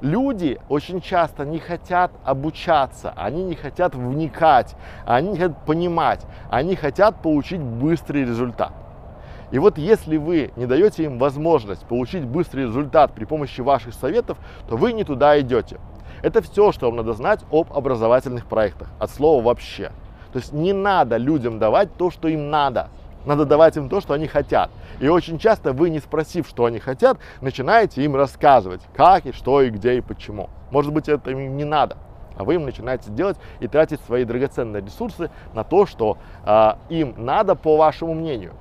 Люди 0.00 0.60
очень 0.68 1.00
часто 1.00 1.46
не 1.46 1.58
хотят 1.58 2.10
обучаться, 2.24 3.14
они 3.16 3.42
не 3.42 3.54
хотят 3.54 3.94
вникать, 3.94 4.76
они 5.06 5.30
не 5.30 5.38
хотят 5.38 5.64
понимать, 5.64 6.26
они 6.50 6.76
хотят 6.76 7.22
получить 7.22 7.60
быстрый 7.60 8.22
результат. 8.22 8.72
И 9.50 9.58
вот 9.58 9.78
если 9.78 10.16
вы 10.16 10.52
не 10.56 10.66
даете 10.66 11.04
им 11.04 11.18
возможность 11.18 11.86
получить 11.86 12.24
быстрый 12.24 12.64
результат 12.64 13.14
при 13.14 13.24
помощи 13.24 13.60
ваших 13.60 13.94
советов, 13.94 14.36
то 14.68 14.76
вы 14.76 14.92
не 14.92 15.04
туда 15.04 15.40
идете. 15.40 15.78
Это 16.22 16.42
все, 16.42 16.72
что 16.72 16.86
вам 16.86 16.96
надо 16.96 17.12
знать 17.12 17.40
об 17.50 17.72
образовательных 17.72 18.46
проектах, 18.46 18.88
от 18.98 19.10
слова 19.10 19.42
вообще. 19.42 19.92
То 20.32 20.38
есть 20.38 20.52
не 20.52 20.72
надо 20.72 21.16
людям 21.16 21.58
давать 21.58 21.94
то, 21.96 22.10
что 22.10 22.28
им 22.28 22.50
надо. 22.50 22.88
Надо 23.26 23.44
давать 23.44 23.76
им 23.76 23.88
то, 23.88 24.00
что 24.00 24.14
они 24.14 24.26
хотят. 24.26 24.70
И 25.00 25.08
очень 25.08 25.38
часто 25.38 25.72
вы, 25.72 25.90
не 25.90 26.00
спросив, 26.00 26.46
что 26.48 26.64
они 26.66 26.78
хотят, 26.78 27.18
начинаете 27.40 28.02
им 28.02 28.16
рассказывать, 28.16 28.82
как 28.94 29.26
и 29.26 29.32
что 29.32 29.62
и 29.62 29.70
где 29.70 29.96
и 29.96 30.00
почему. 30.00 30.50
Может 30.70 30.92
быть, 30.92 31.08
это 31.08 31.30
им 31.30 31.56
не 31.56 31.64
надо. 31.64 31.96
А 32.36 32.44
вы 32.44 32.54
им 32.54 32.64
начинаете 32.64 33.10
делать 33.10 33.36
и 33.60 33.68
тратить 33.68 34.00
свои 34.00 34.24
драгоценные 34.24 34.82
ресурсы 34.82 35.30
на 35.52 35.62
то, 35.62 35.86
что 35.86 36.18
э, 36.44 36.72
им 36.88 37.14
надо, 37.16 37.54
по 37.54 37.76
вашему 37.76 38.14
мнению. 38.14 38.54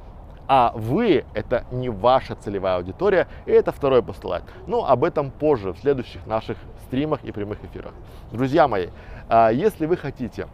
а 0.48 0.74
вы– 0.76 1.26
это 1.34 1.66
не 1.72 1.90
ваша 1.90 2.36
целевая 2.36 2.76
аудитория, 2.76 3.28
и 3.46 3.52
это 3.52 3.72
второй 3.72 4.04
постулат. 4.04 4.44
Но 4.68 4.86
об 4.88 5.04
этом 5.04 5.32
позже, 5.32 5.72
в 5.72 5.80
следующих 5.80 6.26
наших 6.28 6.58
стримах 6.86 7.24
и 7.24 7.32
прямых 7.32 7.64
эфирах. 7.64 7.94
Друзья 8.32 8.68
мои, 8.68 8.90
а, 9.30 9.50
если 9.50 9.86
вы 9.86 9.98
хотите 9.98 10.48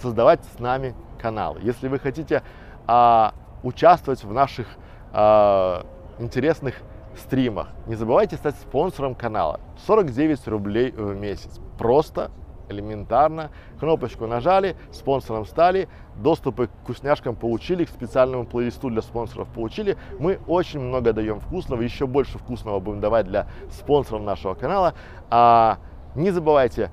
создавать 0.00 0.40
с 0.56 0.58
нами 0.58 0.94
канал, 1.20 1.56
если 1.60 1.88
вы 1.88 1.98
хотите 1.98 2.42
а, 2.86 3.34
участвовать 3.62 4.24
в 4.24 4.32
наших 4.32 4.66
а, 5.12 5.86
интересных 6.18 6.74
стримах, 7.16 7.68
не 7.86 7.94
забывайте 7.94 8.36
стать 8.36 8.56
спонсором 8.56 9.14
канала. 9.14 9.60
49 9.86 10.48
рублей 10.48 10.90
в 10.92 11.14
месяц. 11.14 11.60
Просто 11.78 12.30
элементарно. 12.68 13.50
Кнопочку 13.78 14.26
нажали, 14.26 14.76
спонсором 14.90 15.46
стали, 15.46 15.88
доступы 16.16 16.68
к 16.68 16.70
вкусняшкам 16.82 17.36
получили, 17.36 17.84
к 17.84 17.88
специальному 17.88 18.44
плейлисту 18.44 18.90
для 18.90 19.02
спонсоров 19.02 19.48
получили. 19.48 19.96
Мы 20.18 20.40
очень 20.46 20.80
много 20.80 21.12
даем 21.12 21.40
вкусного, 21.40 21.82
еще 21.82 22.06
больше 22.06 22.38
вкусного 22.38 22.80
будем 22.80 23.00
давать 23.00 23.26
для 23.26 23.46
спонсоров 23.70 24.22
нашего 24.22 24.54
канала. 24.54 24.94
А, 25.30 25.78
не 26.14 26.30
забывайте 26.30 26.90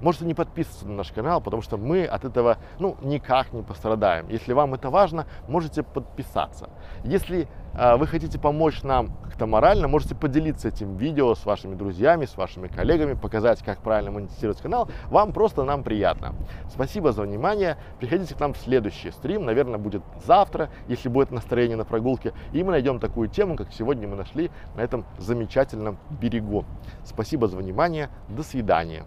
можете 0.00 0.24
не 0.24 0.34
подписываться 0.34 0.86
на 0.86 0.94
наш 0.94 1.12
канал, 1.12 1.40
потому 1.40 1.62
что 1.62 1.76
мы 1.76 2.04
от 2.04 2.24
этого 2.24 2.58
ну, 2.78 2.96
никак 3.02 3.52
не 3.52 3.62
пострадаем. 3.62 4.28
Если 4.28 4.52
вам 4.52 4.74
это 4.74 4.90
важно, 4.90 5.26
можете 5.48 5.82
подписаться. 5.82 6.70
Если 7.04 7.48
а, 7.78 7.98
вы 7.98 8.06
хотите 8.06 8.38
помочь 8.38 8.82
нам 8.82 9.12
как-то 9.22 9.46
морально, 9.46 9.86
можете 9.86 10.14
поделиться 10.14 10.68
этим 10.68 10.96
видео 10.96 11.34
с 11.34 11.44
вашими 11.44 11.74
друзьями, 11.74 12.24
с 12.24 12.36
вашими 12.36 12.68
коллегами, 12.68 13.12
показать, 13.12 13.62
как 13.62 13.80
правильно 13.80 14.10
монетизировать 14.10 14.62
канал. 14.62 14.88
Вам 15.10 15.32
просто 15.32 15.62
нам 15.62 15.82
приятно. 15.82 16.34
Спасибо 16.70 17.12
за 17.12 17.22
внимание. 17.22 17.76
Приходите 18.00 18.34
к 18.34 18.40
нам 18.40 18.54
в 18.54 18.56
следующий 18.56 19.10
стрим. 19.10 19.44
Наверное, 19.44 19.78
будет 19.78 20.02
завтра, 20.24 20.70
если 20.88 21.10
будет 21.10 21.30
настроение 21.30 21.76
на 21.76 21.84
прогулке. 21.84 22.32
И 22.52 22.64
мы 22.64 22.72
найдем 22.72 22.98
такую 22.98 23.28
тему, 23.28 23.56
как 23.56 23.72
сегодня 23.72 24.08
мы 24.08 24.16
нашли 24.16 24.50
на 24.74 24.80
этом 24.80 25.04
замечательном 25.18 25.98
берегу. 26.10 26.64
Спасибо 27.04 27.46
за 27.46 27.58
внимание. 27.58 28.08
До 28.28 28.42
свидания. 28.42 29.04